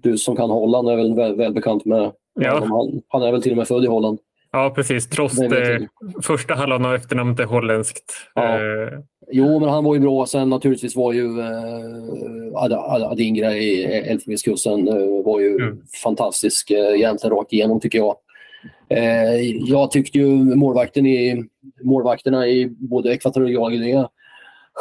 [0.03, 2.64] du som kan Holland är väl väl, väl med Ja.
[2.64, 4.18] Han, han, är väl till och med född i Holland.
[4.53, 5.09] Ja, precis.
[5.09, 5.89] Trots det,
[6.22, 8.05] första halvan av efternamnet är holländskt.
[8.35, 8.43] Ja.
[8.43, 8.99] Eh.
[9.30, 10.26] Jo, men han var ju bra.
[10.26, 15.78] Sen naturligtvis var ju eh, Adingra i Elfenbenskusten eh, var ju mm.
[16.03, 18.16] fantastisk eh, egentligen rakt igenom tycker jag.
[18.89, 21.45] Eh, jag tyckte ju målvakten i,
[21.82, 24.09] målvakterna i både Ekvatorialguinea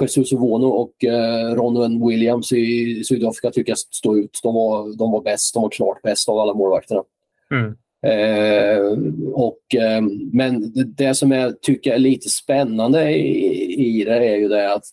[0.01, 4.39] Jesus Ovono och eh, Ronwen Williams i Sydafrika tycker jag stod ut.
[4.43, 7.03] De var, de var bäst, de var klart bäst av alla målvakterna.
[7.51, 7.75] Mm.
[8.05, 8.97] Eh,
[9.33, 14.35] och, eh, men det, det, som jag tycker är lite spännande i, i det är
[14.35, 14.83] ju det att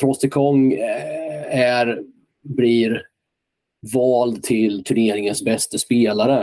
[0.00, 2.02] Trostekong eh, är,
[2.42, 3.02] blir
[3.94, 6.42] vald till turneringens bästa spelare.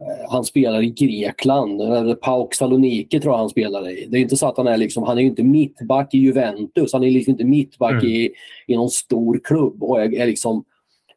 [0.00, 1.80] Eh, han spelar i Grekland.
[2.20, 4.06] Pauk Saloniki tror jag han spelar i.
[4.06, 6.92] Det är inte så att han är liksom, han är inte mittback i Juventus.
[6.92, 8.06] Han är liksom inte mittback mm.
[8.06, 8.30] i,
[8.66, 10.64] i någon stor klubb och är, är liksom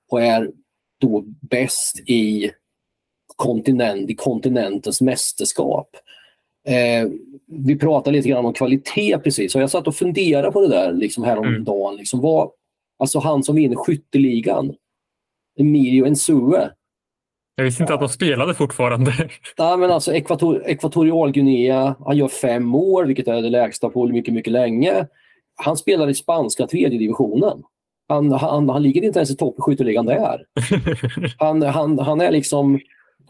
[0.10, 0.52] och är
[0.98, 2.52] då bäst i
[3.42, 5.90] kontinent, i kontinentens mästerskap.
[6.68, 7.10] Eh,
[7.48, 10.94] vi pratade lite grann om kvalitet precis och jag satt och funderade på det där
[10.94, 11.94] liksom häromdagen.
[11.94, 12.00] Mm.
[12.00, 12.52] Liksom, vad,
[13.00, 14.74] alltså han som vinner skytteligan,
[15.60, 16.70] Emilio Ensue.
[17.56, 17.96] Jag visste inte ja.
[17.96, 19.14] att de spelade fortfarande.
[19.58, 24.34] Nej, men alltså Ekvator Ekvatorialguinea, han gör fem år, vilket är det lägsta på mycket,
[24.34, 25.08] mycket länge.
[25.56, 27.64] Han spelar i spanska tredje divisionen.
[28.08, 30.46] Han, han, han ligger inte ens i topp i skytteligan där.
[31.38, 32.80] Han, han, han är liksom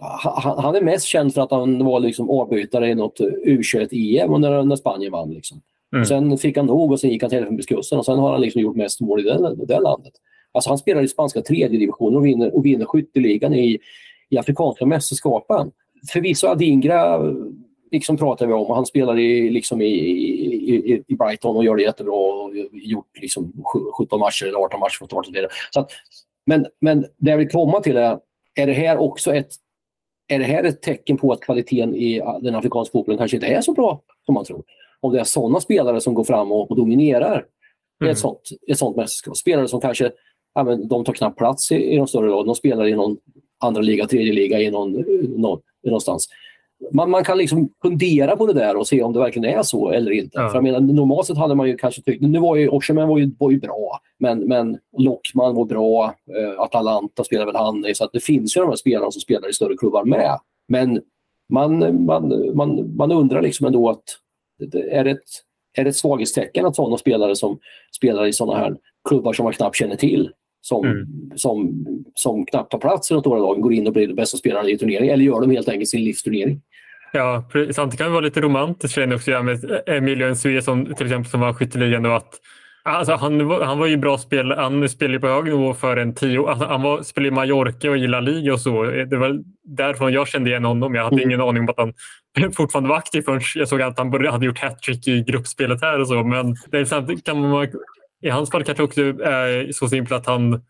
[0.01, 4.75] han, är mest känd för att han var liksom avbytare i något U21-EM när, när
[4.75, 5.33] Spanien vann.
[5.33, 5.61] Liksom.
[5.93, 6.05] Mm.
[6.05, 8.61] Sen fick han nog och sen gick han till Elfenbenskusten och sen har han liksom
[8.61, 10.13] gjort mest mål i det, det landet.
[10.51, 13.79] Alltså han spelar i spanska tredje divisionen och vinner, och vinner skytteligan i,
[14.29, 15.71] i afrikanska mästerskapen.
[16.13, 17.19] Förvisso Adingra
[17.91, 21.75] liksom pratar vi om och han spelar i, liksom i, i, i Brighton och gör
[21.75, 23.63] det jättebra och gjort liksom
[23.97, 25.27] 17 matcher eller 18 matcher start.
[25.71, 25.91] Så att,
[26.45, 28.19] men, men det jag vill komma till är,
[28.55, 29.51] är det här också ett
[30.31, 33.61] är det här ett tecken på att kvaliteten i den afrikanska fotbollen kanske inte är
[33.61, 34.63] så bra som man tror?
[34.99, 37.45] Om det är sådana spelare som går fram och, och dominerar
[38.01, 38.11] mm.
[38.11, 39.37] ett, sånt, ett sånt mästerskap.
[39.37, 40.11] Spelare som kanske
[40.53, 42.45] ja, men de tar knappt plats i, i de större lagen.
[42.45, 43.17] De spelar i någon
[43.63, 44.91] andra liga, tredje liga i någon,
[45.37, 46.27] någon, någonstans.
[46.91, 49.91] Man, man kan liksom fundera på det där och se om det verkligen är så
[49.91, 50.39] eller inte.
[50.39, 50.49] Ja.
[50.49, 52.21] För jag menar, normalt sett hade man ju kanske tyckt...
[52.21, 56.05] Nu var ju Osherman var ju, var ju bra, men, men Lockman var bra.
[56.05, 59.49] Eh, Atalanta spelar väl han Så att det finns ju de här spelarna som spelar
[59.49, 60.39] i större klubbar med.
[60.67, 61.01] Men
[61.53, 64.03] man, man, man, man undrar liksom ändå att
[64.91, 65.19] är det ett,
[65.77, 67.59] är det ett svaghetstecken att sådana spelare som
[67.95, 68.77] spelar i sådana här
[69.09, 71.07] klubbar som man knappt känner till som, mm.
[71.35, 74.37] som, som knappt tar plats i de stora lagen går in och blir den bästa
[74.37, 76.61] spelaren i turneringen eller gör de helt enkelt sin livsturnering.
[77.13, 77.91] Ja, sant.
[77.91, 81.39] Det kan vara lite romantiskt för en också med Emilio Ensue som till exempel som
[81.39, 82.39] var skytteligan att
[82.83, 84.61] Alltså, han, han var ju bra spelare.
[84.61, 87.97] Han spelade på hög nivå för en tio alltså, Han var, spelade i Mallorca och
[87.97, 88.83] i La Liga och så.
[88.83, 90.95] Det var därifrån jag kände igen honom.
[90.95, 91.29] Jag hade mm.
[91.29, 91.93] ingen aning om att han
[92.53, 96.07] fortfarande var aktiv förrän jag såg att han hade gjort hattrick i gruppspelet här och
[96.07, 96.23] så.
[96.23, 97.67] Men det är samtidigt kan man,
[98.21, 100.61] i hans fall kanske också är så simpelt att han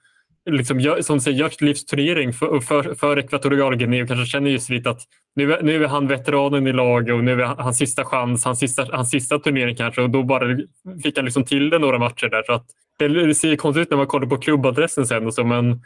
[0.49, 4.69] liksom som säger, gör sitt livs turnering för, för, för Ekvatorialguinea och kanske känner just
[4.69, 5.01] lite att
[5.35, 8.87] nu, nu är han veteranen i laget och nu är hans sista chans, hans sista,
[8.91, 10.57] hans sista turnering kanske och då bara
[11.03, 12.43] fick han liksom till det några matcher där.
[12.43, 12.65] Så att
[12.99, 15.81] det ser konstigt ut när man kollar på klubbadressen sen och så, men,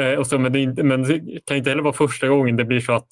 [0.00, 2.80] eh, och så, men, det, men det kan inte heller vara första gången det blir
[2.80, 3.08] så att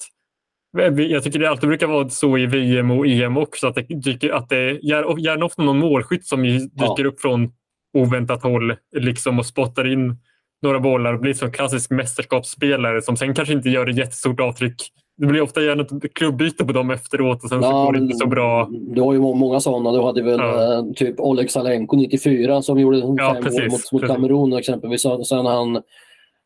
[0.97, 4.29] jag tycker det alltid brukar vara så i VM och EM också, att det, dyker,
[4.29, 7.07] att det gärna ofta någon målskytt som dyker ja.
[7.07, 7.51] upp från
[7.93, 10.17] oväntat håll liksom, och spottar in
[10.61, 14.91] några bollar och blir som klassisk mästerskapsspelare som sen kanske inte gör ett jättestort avtryck.
[15.17, 17.99] Det blir ofta gärna ett klubbyte på dem efteråt och sen ja, så går det
[17.99, 18.67] inte så bra.
[18.71, 19.91] Du har ju många sådana.
[19.91, 20.73] Du hade väl ja.
[20.73, 25.01] Eh, typ Oleg Salenko 94 som gjorde ja, fem precis, mål mot, mot Kamerun exempelvis.
[25.01, 25.81] Sen han,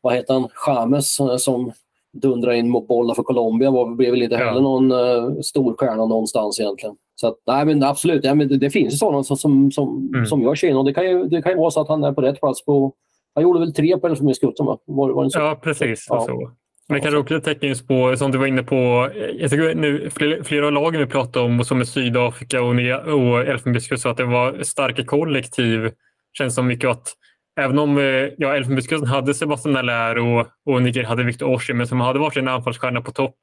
[0.02, 1.72] vad heter han, James eh, som
[2.14, 4.60] dundrade in mot bollar för Colombia var, blev väl inte heller ja.
[4.60, 6.96] någon uh, stor stjärna någonstans egentligen.
[7.16, 10.26] Så att, nej, men absolut, ja, men det, det finns sådana som, som, som, mm.
[10.26, 12.22] som gör och det kan, ju, det kan ju vara så att han är på
[12.22, 12.94] rätt plats på
[13.36, 14.78] han gjorde väl tre poäng med skutten va?
[14.86, 16.06] Var, var ja, precis.
[16.10, 16.22] Ja.
[16.22, 16.52] Så.
[16.90, 20.10] Men kanske också ett tecken på, som du var inne på, jag tycker nu,
[20.44, 22.76] flera av lagen vi pratar om, som är Sydafrika och,
[23.14, 25.92] och Elfenbenskusten, att det var starka kollektiv.
[26.38, 27.14] Känns som mycket att
[27.60, 28.04] även om eh,
[28.38, 32.48] ja, Elfenbenskusten hade Sebastian Allaire och, och Niger hade Victor Osimhen som hade varit en
[32.48, 33.38] anfallsstjärna på topp.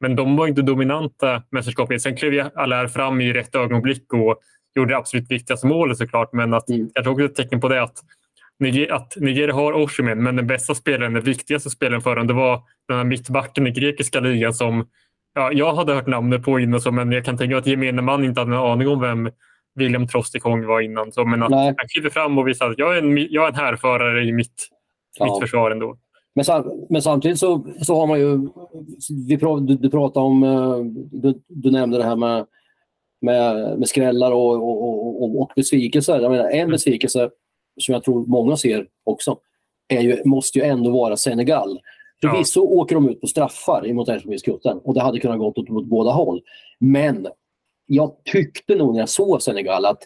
[0.00, 2.02] Men de var inte dominanta mästerskapet.
[2.02, 4.36] Sen klev Allaire fram i rätt ögonblick och
[4.74, 6.32] gjorde det absolut viktigaste målet såklart.
[6.32, 6.90] Men att, mm.
[6.94, 7.94] jag tror också ett tecken på det att
[8.90, 12.62] att Nigeria har Oshimen, men den bästa spelaren, den viktigaste spelaren för dem, det var
[12.88, 14.88] den här mittbacken i grekiska ligan som
[15.34, 18.02] ja, jag hade hört namnet på innan, så, men jag kan tänka mig att gemene
[18.02, 19.30] man inte hade en aning om vem
[19.74, 21.12] William Trostikong var innan.
[21.12, 21.74] Så, men att Nej.
[21.76, 24.68] han kliver fram och visar att jag är en, jag är en härförare i mitt,
[25.18, 25.24] ja.
[25.24, 25.96] mitt försvar ändå.
[26.34, 26.44] Men,
[26.90, 28.48] men, samtidigt så, så har man ju...
[29.28, 30.42] Vi prav, du, du pratade om...
[30.42, 30.78] Eh,
[31.20, 32.46] du, du, nämnde det här med,
[33.20, 36.20] med, med skrällar och, och, och, och besvikelser.
[36.20, 36.70] Jag menar, en mm.
[36.70, 37.30] besvikelse
[37.80, 39.38] som jag tror många ser också,
[39.88, 41.80] är ju, måste ju ändå vara Senegal.
[42.20, 42.80] Förvisso ja.
[42.80, 46.10] åker de ut på straffar mot Elfenbenskusten och det hade kunnat gå åt, åt båda
[46.10, 46.40] håll.
[46.78, 47.26] Men
[47.86, 50.02] jag tyckte nog när jag såg Senegal att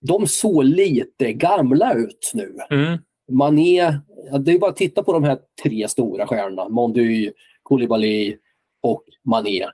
[0.00, 2.56] de såg lite gamla ut nu.
[2.70, 2.98] Mm.
[3.32, 3.98] Mané,
[4.40, 6.68] det är bara att titta på de här tre stora stjärnorna.
[6.68, 7.30] Mondy,
[7.62, 8.36] Koulibaly
[8.82, 9.66] och Mané.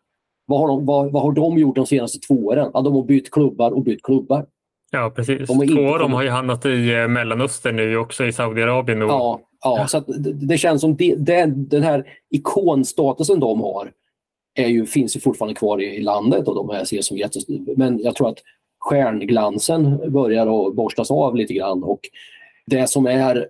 [0.46, 2.70] Vad har, de, vad, vad har de gjort de senaste två åren?
[2.74, 4.46] Ja, de har bytt klubbar och bytt klubbar.
[4.90, 5.48] Ja, precis.
[5.48, 9.02] De Två av dem har ju hamnat i eh, Mellanöstern nu, också i Saudiarabien.
[9.02, 9.10] Och...
[9.10, 13.92] Ja, ja, så det, det, känns som det, det, den här ikonstatusen de har
[14.54, 17.74] är ju, finns ju fortfarande kvar i, i landet och de här ses som jättestora.
[17.76, 18.38] Men jag tror att
[18.78, 21.82] stjärnglansen börjar att borstas av lite grann.
[21.82, 22.00] Och
[22.66, 23.48] det som är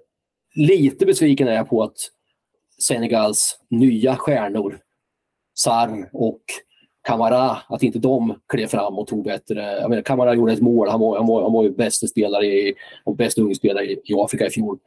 [0.55, 1.97] lite besviken är på att
[2.79, 4.79] Senegals nya stjärnor,
[5.55, 6.43] Sarr och
[7.03, 9.79] Kamara, att inte de klev fram och tog bättre...
[9.81, 10.89] Jag menar, Kamara gjorde ett mål.
[10.89, 12.75] Han var, han var, han var ju bästa spelare i,
[13.05, 14.79] och bäst ungspelare i, i Afrika i fjol.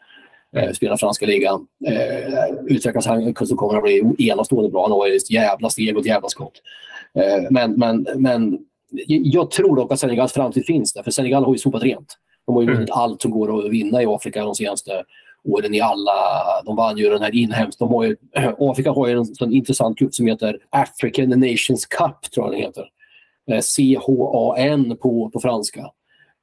[0.56, 1.68] Eh, spelar franska ligan.
[1.88, 4.82] Eh, utvecklas han så kommer han bli enastående bra.
[4.82, 6.62] Han har ett jävla steg och ett jävla skott.
[7.16, 8.60] Eh, men, men, men
[9.08, 12.18] jag tror dock att Senegals framtid finns där, för Senegal har ju sopat rent.
[12.46, 13.00] De har ju vunnit mm.
[13.00, 15.04] allt som går att vinna i Afrika de senaste
[15.44, 16.12] åren i alla.
[16.66, 17.80] De vann ju den här inhemskt.
[17.80, 18.16] De har ju,
[18.60, 22.62] Afrika har ju en sån intressant cup som heter African Nations Cup, tror jag den
[22.62, 22.90] heter.
[23.52, 25.80] Eh, C-H-A-N på, på franska.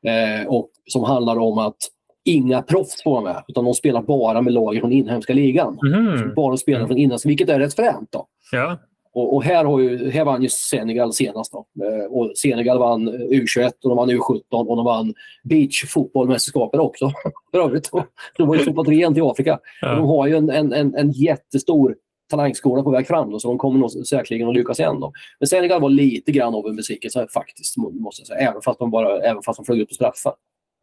[0.06, 1.76] Eh, och som handlar om att
[2.24, 5.78] inga proffs får vara med, utan de spelar bara med lag från inhemska ligan.
[5.86, 6.34] Mm.
[6.34, 8.08] Bara spelar från inhemska, vilket är rätt fränt.
[8.12, 8.26] Då.
[8.52, 8.78] Ja.
[9.14, 11.52] Och, och, här, har ju, här vann ju Senegal senast.
[11.52, 11.66] Då.
[11.84, 17.12] Eh, och Senegal vann U21 och de vann U17 och de vann beachfotbollmästerskapet också.
[17.50, 17.90] För övrigt.
[18.36, 19.58] De har ju sopat rent i Afrika.
[19.80, 19.94] Ja.
[19.94, 21.94] De har ju en, en, en, en jättestor
[22.30, 25.00] talangskola på väg fram, då, så de kommer nog säkerligen att lyckas igen.
[25.00, 25.12] Då.
[25.38, 28.50] Men Senegal var lite grann av en besvikelse faktiskt, måste jag säga.
[28.50, 30.32] Även fast de, bara, även fast de flög ut på straffar.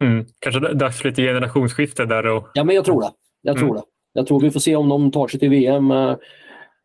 [0.04, 0.26] Mm.
[0.40, 2.28] Kanske dags för lite generationsskifte där?
[2.28, 2.48] Och...
[2.54, 3.10] Ja, men jag tror det.
[3.42, 3.76] Jag tror mm.
[3.76, 3.84] det.
[4.14, 5.92] Jag tror vi får se om de tar sig till VM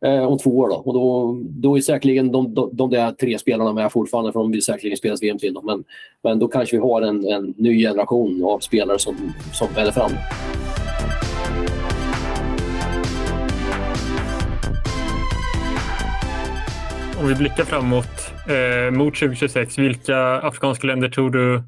[0.03, 0.69] eh, om två år.
[0.69, 0.75] Då.
[0.75, 4.51] Och då, då är säkerligen de, de, de där tre spelarna med fortfarande, för de
[4.51, 5.53] vill säkerligen spelas VM till.
[5.53, 5.65] Dem.
[5.65, 5.83] Men,
[6.23, 9.15] men då kanske vi har en, en ny generation av spelare som,
[9.53, 10.11] som väller fram.
[17.21, 21.63] Om vi blickar framåt eh, mot 2026, vilka afrikanska länder tror du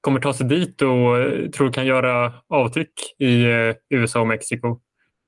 [0.00, 4.26] kommer ta sig dit och eh, tror du kan göra avtryck i eh, USA och
[4.26, 4.80] Mexiko?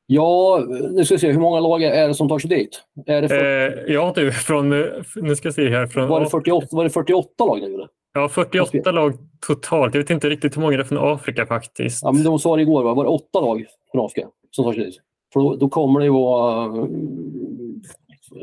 [0.06, 1.32] Ja, nu ska vi se.
[1.32, 2.82] Hur många lag är det som tar sig dit?
[3.06, 4.32] Är det eh, ja, du.
[4.32, 4.70] Från,
[5.16, 5.86] nu ska jag se här.
[5.86, 6.08] Från...
[6.08, 7.86] Var, det 48, var det 48 lag nu?
[8.14, 9.14] Ja, 48 lag
[9.46, 9.94] totalt.
[9.94, 12.02] Jag vet inte riktigt hur många det är från Afrika faktiskt.
[12.02, 12.94] Ja, men de sa det igår, va?
[12.94, 14.96] var det åtta lag från Afrika som tar sig dit?
[15.32, 16.86] För då, då kommer det ju vara...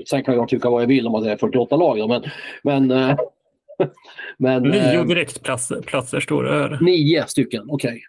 [0.10, 2.24] Sen kan jag tycka vad jag vill om att det är 48 lag, då, men...
[2.64, 3.18] men, eh,
[4.38, 6.78] men Nio eh, direktplatser platser står det här.
[6.82, 8.02] nio stycken, okej.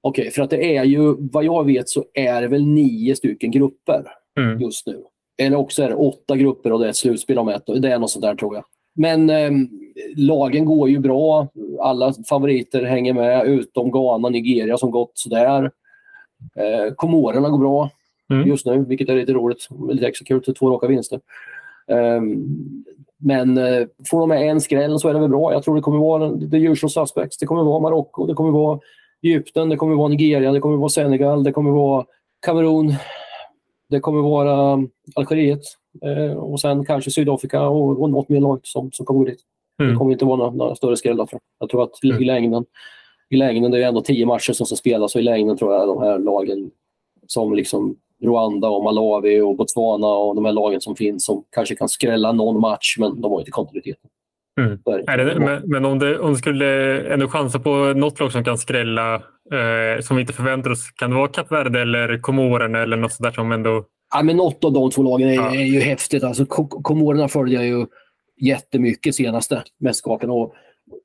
[0.00, 3.50] Okej, för att det är ju, vad jag vet så är det väl nio stycken
[3.50, 4.04] grupper
[4.40, 4.60] Mm.
[4.60, 5.02] just nu.
[5.42, 7.62] Eller också är det åtta grupper och det är ett slutspel om ett.
[7.66, 8.64] Det är något sånt där tror jag.
[8.94, 9.50] Men eh,
[10.16, 11.48] lagen går ju bra.
[11.80, 15.70] Alla favoriter hänger med utom Ghana, Nigeria som gått sådär.
[16.56, 17.90] Eh, Komorerna går bra
[18.32, 18.48] Mm.
[18.48, 19.68] just nu, vilket är lite roligt.
[19.90, 21.20] Lite extra kul två raka vinster.
[21.90, 22.20] Eh,
[23.16, 25.52] men eh, får de med en skräll så är det väl bra.
[25.52, 27.38] Jag tror det kommer vara the usual suspects.
[27.38, 28.80] Det kommer vara Marocko, det kommer vara
[29.22, 32.06] Egypten, det kommer vara Nigeria, det kommer vara Senegal, det kommer vara
[32.46, 32.94] Kamerun.
[33.90, 35.60] Det kommer vara um, Algeriet
[36.02, 39.40] eh, och sen kanske Sydafrika och, och något mer lag som, som kommer gå dit.
[39.78, 39.98] Det Mm.
[39.98, 41.28] kommer inte vara några, några större skrällar.
[41.60, 41.70] jag.
[41.70, 42.22] Tror att i- Mm.
[42.22, 42.64] i längden,
[43.30, 45.88] i längden, det är ändå tio matcher som ska spelas och i längden tror jag
[45.88, 46.70] de här lagen
[47.26, 51.74] som liksom Rwanda och Malawi och Botswana och de här lagen som finns som kanske
[51.74, 54.10] kan skrälla någon match men de har inte kontinuiteten.
[54.58, 54.78] Mm.
[54.84, 55.38] Det.
[55.40, 59.14] Men men om, det, om du skulle ändå chansa på något lag som kan skrälla
[59.14, 60.90] eh, som vi inte förväntar oss.
[60.90, 63.84] Kan det vara Kap Verde eller Komorerna eller något sånt där som ändå...
[64.14, 65.54] Ja, men något av de två lagen är, Ja.
[65.54, 66.24] är ju häftigt.
[66.24, 67.86] Alltså, Ko- Komorerna följer jag ju
[68.40, 70.30] jättemycket senaste mästerskapen.
[70.30, 70.54] Och,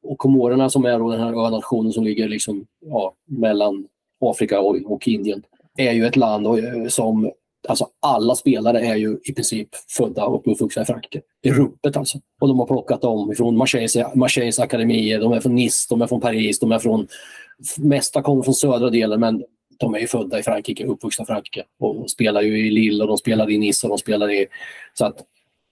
[0.04, 3.86] och Komorerna som är då den här önationen som ligger liksom, ja, mellan
[4.26, 5.44] Afrika och, och Indien
[5.78, 6.54] är ju ett land eh,
[6.88, 7.32] som
[7.68, 11.22] Alltså alla spelare är ju i princip födda och uppvuxna i Frankrike.
[11.42, 12.18] Det är ruppet alltså.
[12.42, 16.08] Och de har plockat dem från Marseilles, Marseilles akademier, de är från Nice, de är
[16.08, 17.08] från Paris, de är från...
[17.78, 19.44] Mesta kommer från södra delen men
[19.80, 21.64] de är ju födda i Frankrike, uppvuxna i Frankrike.
[21.80, 24.48] Och spelar ju i Lille och de spelar i Nice och de spelar i...
[24.94, 25.18] Så att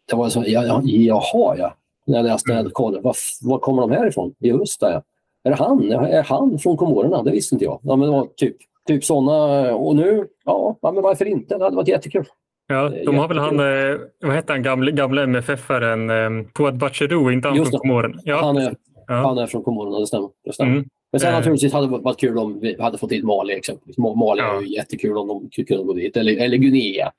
[0.10, 1.76] det var så, ja, ja, jaha ja.
[2.06, 4.34] När jag läste den, kollade, var, var kommer de här ifrån?
[4.40, 5.04] Just det, ja.
[5.44, 5.92] Är det han?
[5.92, 7.24] Är han från Komorerna?
[7.24, 7.80] Det visste inte jag.
[7.84, 9.76] Ja, men det var typ, typ sådana.
[9.76, 11.58] Och nu, ja, men varför inte?
[11.58, 12.26] Det hade varit jättekul.
[12.68, 17.32] Ja, de har väl han, eh, vad heter han, gamla, gamla MFF-aren, eh, Pouad Bachirou,
[17.32, 17.88] inte han Just från det.
[17.88, 18.22] Komorerna?
[18.26, 18.76] Ja, Han, är,
[19.08, 19.14] ja.
[19.14, 20.30] han är från Komorerna, det stämmer.
[20.46, 20.72] Det stämmer.
[20.72, 20.86] Mm.
[21.12, 21.36] Men sen Eh.
[21.36, 23.98] naturligtvis hade det varit kul om vi hade fått dit Mali exempelvis.
[23.98, 24.58] Ma- Mali Ja.
[24.58, 26.18] är ju jättekul om de kunde gå dit.
[26.18, 27.12] Eller, eller Guinea.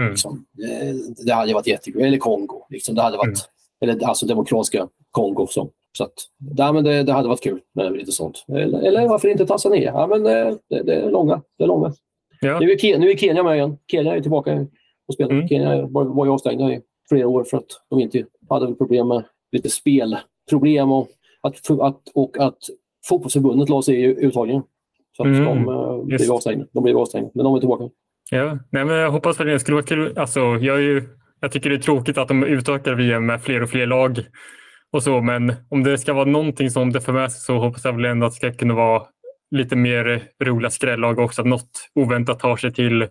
[0.00, 0.10] Mm.
[0.10, 0.44] Liksom.
[0.72, 0.94] Eh,
[1.26, 2.02] Det hade varit jättekul.
[2.02, 2.66] Eller Kongo.
[2.70, 2.94] Liksom.
[2.94, 3.26] Det hade varit,
[3.82, 3.94] Mm.
[3.96, 5.46] Eller alltså demokratiska Kongo.
[5.46, 5.70] Som.
[5.98, 6.12] Så att,
[6.56, 8.44] ja, men det, det hade varit kul med lite sånt.
[8.48, 9.92] Eller, eller varför inte Tanzania?
[9.94, 11.42] Ja, men det, det, det är långa.
[11.58, 11.92] Det är långa.
[12.40, 12.60] Ja.
[12.60, 13.78] Nu, är Kenya, nu är Kenya med igen.
[13.90, 14.66] Kenya är tillbaka
[15.08, 15.30] och spelar.
[15.30, 15.48] Mm.
[15.48, 19.24] Kenya var, var ju avstängda i flera år för att de inte hade problem med
[19.52, 21.08] lite spelproblem och
[21.40, 22.58] att, att, och att
[23.08, 24.62] fotbollsförbundet la sig i uttagningen.
[25.16, 26.24] Så att Mm, de uh, just.
[26.24, 26.66] blev avstängda.
[26.72, 27.84] De blev avstängda, men de är tillbaka.
[28.30, 30.18] Ja, nej, men jag hoppas verkligen det skulle vara kul.
[30.18, 31.02] Alltså, jag, är ju,
[31.40, 34.18] jag tycker det är tråkigt att de utökar VM med fler och fler lag
[34.92, 37.84] och så, men om det ska vara någonting som det för med sig så hoppas
[37.84, 39.02] jag väl ändå att det ska kunna vara
[39.50, 41.42] lite mer roliga skrällag också.
[41.42, 43.06] Att något oväntat tar sig till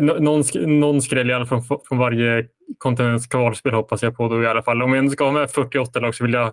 [0.00, 0.42] någon,
[0.80, 2.46] någon skräll i alla fall från, från varje
[2.78, 4.82] kontinents kvalspel hoppas jag på då i alla fall.
[4.82, 6.52] Om jag ändå ska ha med 48 lag så vill jag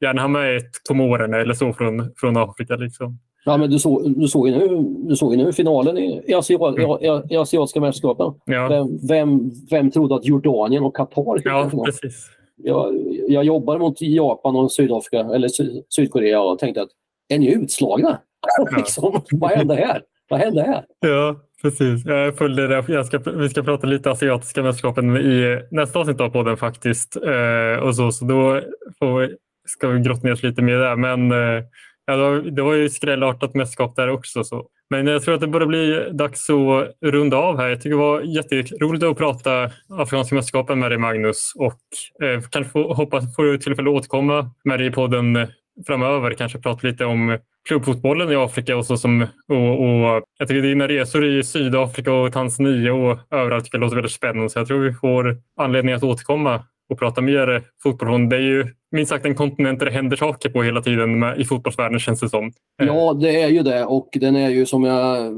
[0.00, 2.76] gärna ha med ett Komorerna eller så från, från Afrika.
[2.76, 3.18] Liksom.
[3.44, 6.34] Ja, men du såg, du såg, ju, nu, du såg ju nu finalen i, i,
[6.34, 8.26] Asiat, i, i, i Asiatiska mästerskapen.
[8.46, 8.60] Mm.
[8.60, 12.30] Ja, Vem, vem, vem trodde att Jordanien och Qatar skulle ja precis.
[12.58, 12.94] Jag,
[13.28, 16.88] jag jobbar mot Japan och Sydafrika, eller Sy Sydkorea och tänkte att
[17.28, 18.18] är ni utslagna?
[18.76, 20.02] liksom, vad hände här?
[20.28, 20.84] Vad hände här?
[21.00, 22.06] Ja, precis.
[22.06, 22.84] Jag följde det.
[22.88, 27.16] Jag ska, vi ska prata lite asiatiska mästerskapen i nästa avsnitt av podden faktiskt.
[27.16, 28.60] Eh, och så, så då
[28.98, 29.30] får
[29.66, 30.96] ska vi grotta ner oss lite mer där.
[30.96, 31.64] Men eh,
[32.08, 34.44] ja, det, var, det var ju skrällartat mästerskap där också.
[34.44, 34.66] Så.
[34.90, 37.68] Men jag tror att det börjar bli dags att runda av här.
[37.68, 41.80] Jag tycker det var jätteroligt att prata Afrikanska mästerskapen med dig Magnus och
[42.22, 45.46] eh, kanske få, hoppas få tillfälle att återkomma med dig i podden
[45.86, 46.34] framöver.
[46.34, 47.38] Kanske prata lite om
[47.68, 52.32] klubbfotbollen i Afrika och så som och, och jag tycker dina resor i Sydafrika och
[52.32, 54.50] Tanzania och överallt tycker jag låter väldigt spännande.
[54.50, 58.28] Så jag tror vi får anledning att återkomma och prata mer fotboll.
[58.28, 61.40] Det är ju minst sagt en kontinent där det händer saker på hela tiden med,
[61.40, 62.52] i fotbollsvärlden känns det som.
[62.76, 65.32] Ja, det är ju det och den är ju som jag,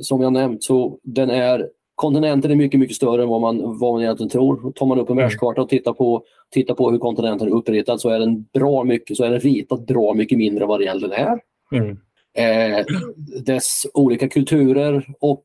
[0.00, 3.92] som jag nämnt så den är kontinenten är mycket, mycket större än vad man, vad
[3.94, 4.72] man egentligen tror.
[4.72, 5.22] Tar man upp en Mm.
[5.22, 9.16] världskarta och tittar på, tittar på hur kontinenten är uppritad så är den bra mycket,
[9.16, 11.40] så är den ritad bra mycket mindre än vad det egentligen är.
[11.72, 11.96] Mm.
[12.38, 12.86] eh,
[13.44, 15.44] dess olika kulturer och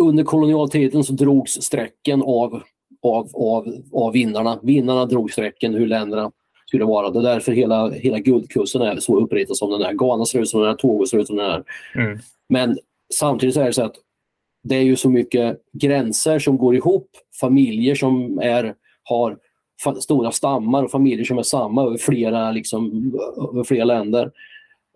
[0.00, 2.62] under kolonialtiden så drogs strecken av,
[3.02, 4.60] av, av, av vinnarna.
[4.62, 6.32] Vinnarna drog strecken hur länderna
[6.66, 7.10] skulle vara.
[7.10, 9.92] Det är därför hela, hela guldkusten är så uppritad som den är.
[9.92, 11.64] Ghana ser ut som den är, Togo ser ut som den är.
[11.94, 12.18] Mm.
[12.48, 12.78] Men
[13.14, 13.94] samtidigt är det så att
[14.62, 19.38] det är ju så mycket gränser som går ihop, familjer som är, har
[20.00, 23.12] stora stammar och familjer som är samma över flera, liksom,
[23.52, 24.30] över flera länder.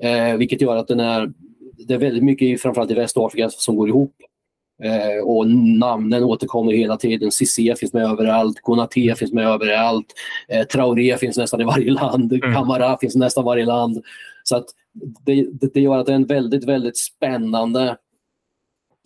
[0.02, 1.32] Eh, vilket gör att den är,
[1.88, 4.14] det är väldigt mycket, framförallt i Västafrika, som går ihop.
[4.82, 7.32] Eh, och namnen återkommer hela tiden.
[7.32, 10.06] Cissé finns med överallt, Konaté finns med överallt,
[10.48, 12.54] eh, Traoré finns nästan i varje land, mm.
[12.54, 14.04] Camara finns i nästan varje land.
[14.42, 14.66] Så att
[15.24, 17.96] det, det, det gör att det är en väldigt, väldigt spännande,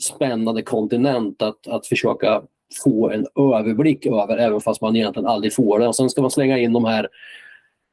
[0.03, 2.43] spännande kontinent att, att försöka
[2.85, 5.89] få en överblick över, även fast man egentligen aldrig får det.
[5.89, 7.09] Och sen ska man slänga in de här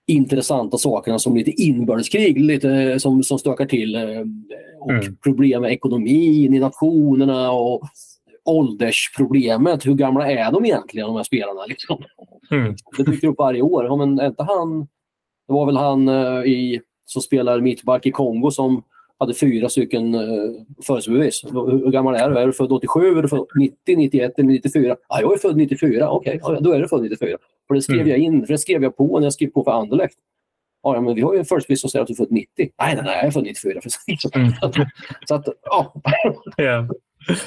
[0.07, 3.95] intressanta sakerna som lite inbördeskrig lite, eh, som, som stökar till.
[3.95, 4.01] Eh,
[4.79, 5.15] och mm.
[5.15, 7.81] problem med ekonomin i nationerna och
[8.45, 9.85] åldersproblemet.
[9.85, 11.65] Hur gamla är de egentligen, de här spelarna?
[11.65, 12.03] Liksom?
[12.51, 12.75] Mm.
[12.97, 13.85] Det dyker upp varje år.
[13.85, 14.79] Ja, men inte han,
[15.47, 18.83] det var väl han uh, i, som spelar mittback i Kongo som
[19.19, 20.51] hade fyra stycken uh,
[20.87, 21.43] födelsebevis.
[21.43, 22.39] Hur, hur gammal är du?
[22.39, 24.95] Är du född 87, är du född 90, 91 eller 94?
[25.09, 26.09] Ja, jag är född 94.
[26.09, 26.55] Okej, okay.
[26.55, 27.37] ja, då är du född 94.
[27.67, 28.09] För det skrev mm.
[28.09, 30.17] jag in, för det skrev jag på när jag skrev på för Anderlecht.
[30.83, 32.47] Ja, men vi har ju en födelsebevis som säger att du är född 90.
[32.57, 33.79] Nej, nej, nej, jag är född 94.
[34.35, 34.51] Mm.
[35.27, 35.93] så att, ja.
[36.61, 36.87] Yeah.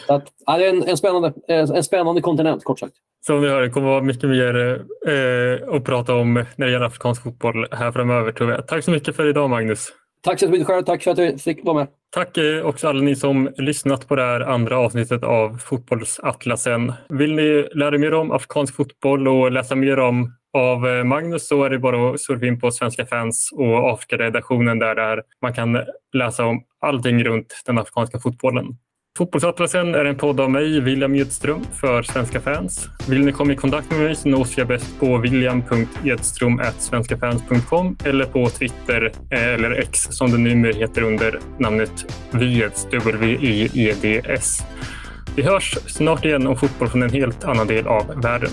[0.07, 2.95] Så att, ja, det är en, en, spännande, en spännande kontinent, kort sagt.
[3.27, 6.87] Som ni hör, det kommer vara mycket mer eh, att prata om när det gäller
[6.87, 8.69] afrikansk fotboll här framöver tror jag.
[8.69, 9.93] Tack så mycket för idag Magnus.
[10.27, 10.83] Tack så mycket själv.
[10.83, 11.87] Tack för att du fick vara med.
[12.11, 16.93] Tack eh, också alla ni som lyssnat på det här andra avsnittet av Fotbollsatlasen.
[17.09, 21.65] Vill ni lära mer om afrikansk fotboll och läsa mer om av eh, Magnus så
[21.65, 25.79] är det bara att surfa in på Svenska fans och Afrikaredaktionen där, där man kan
[26.13, 28.67] läsa om allting runt den afrikanska fotbollen.
[29.17, 32.89] Fotbollsatlasen är en podd av mig, William Edström, för svenska fans.
[33.09, 38.49] Vill ni komma i kontakt med mig så nås jag bäst på william.edström.svenskafans.com eller på
[38.49, 44.59] Twitter eh, eller X som det numera heter under namnet Vyeds, W-I-E-D-S.
[45.37, 48.51] Vi hörs snart igen om fotboll från en helt annan del av världen.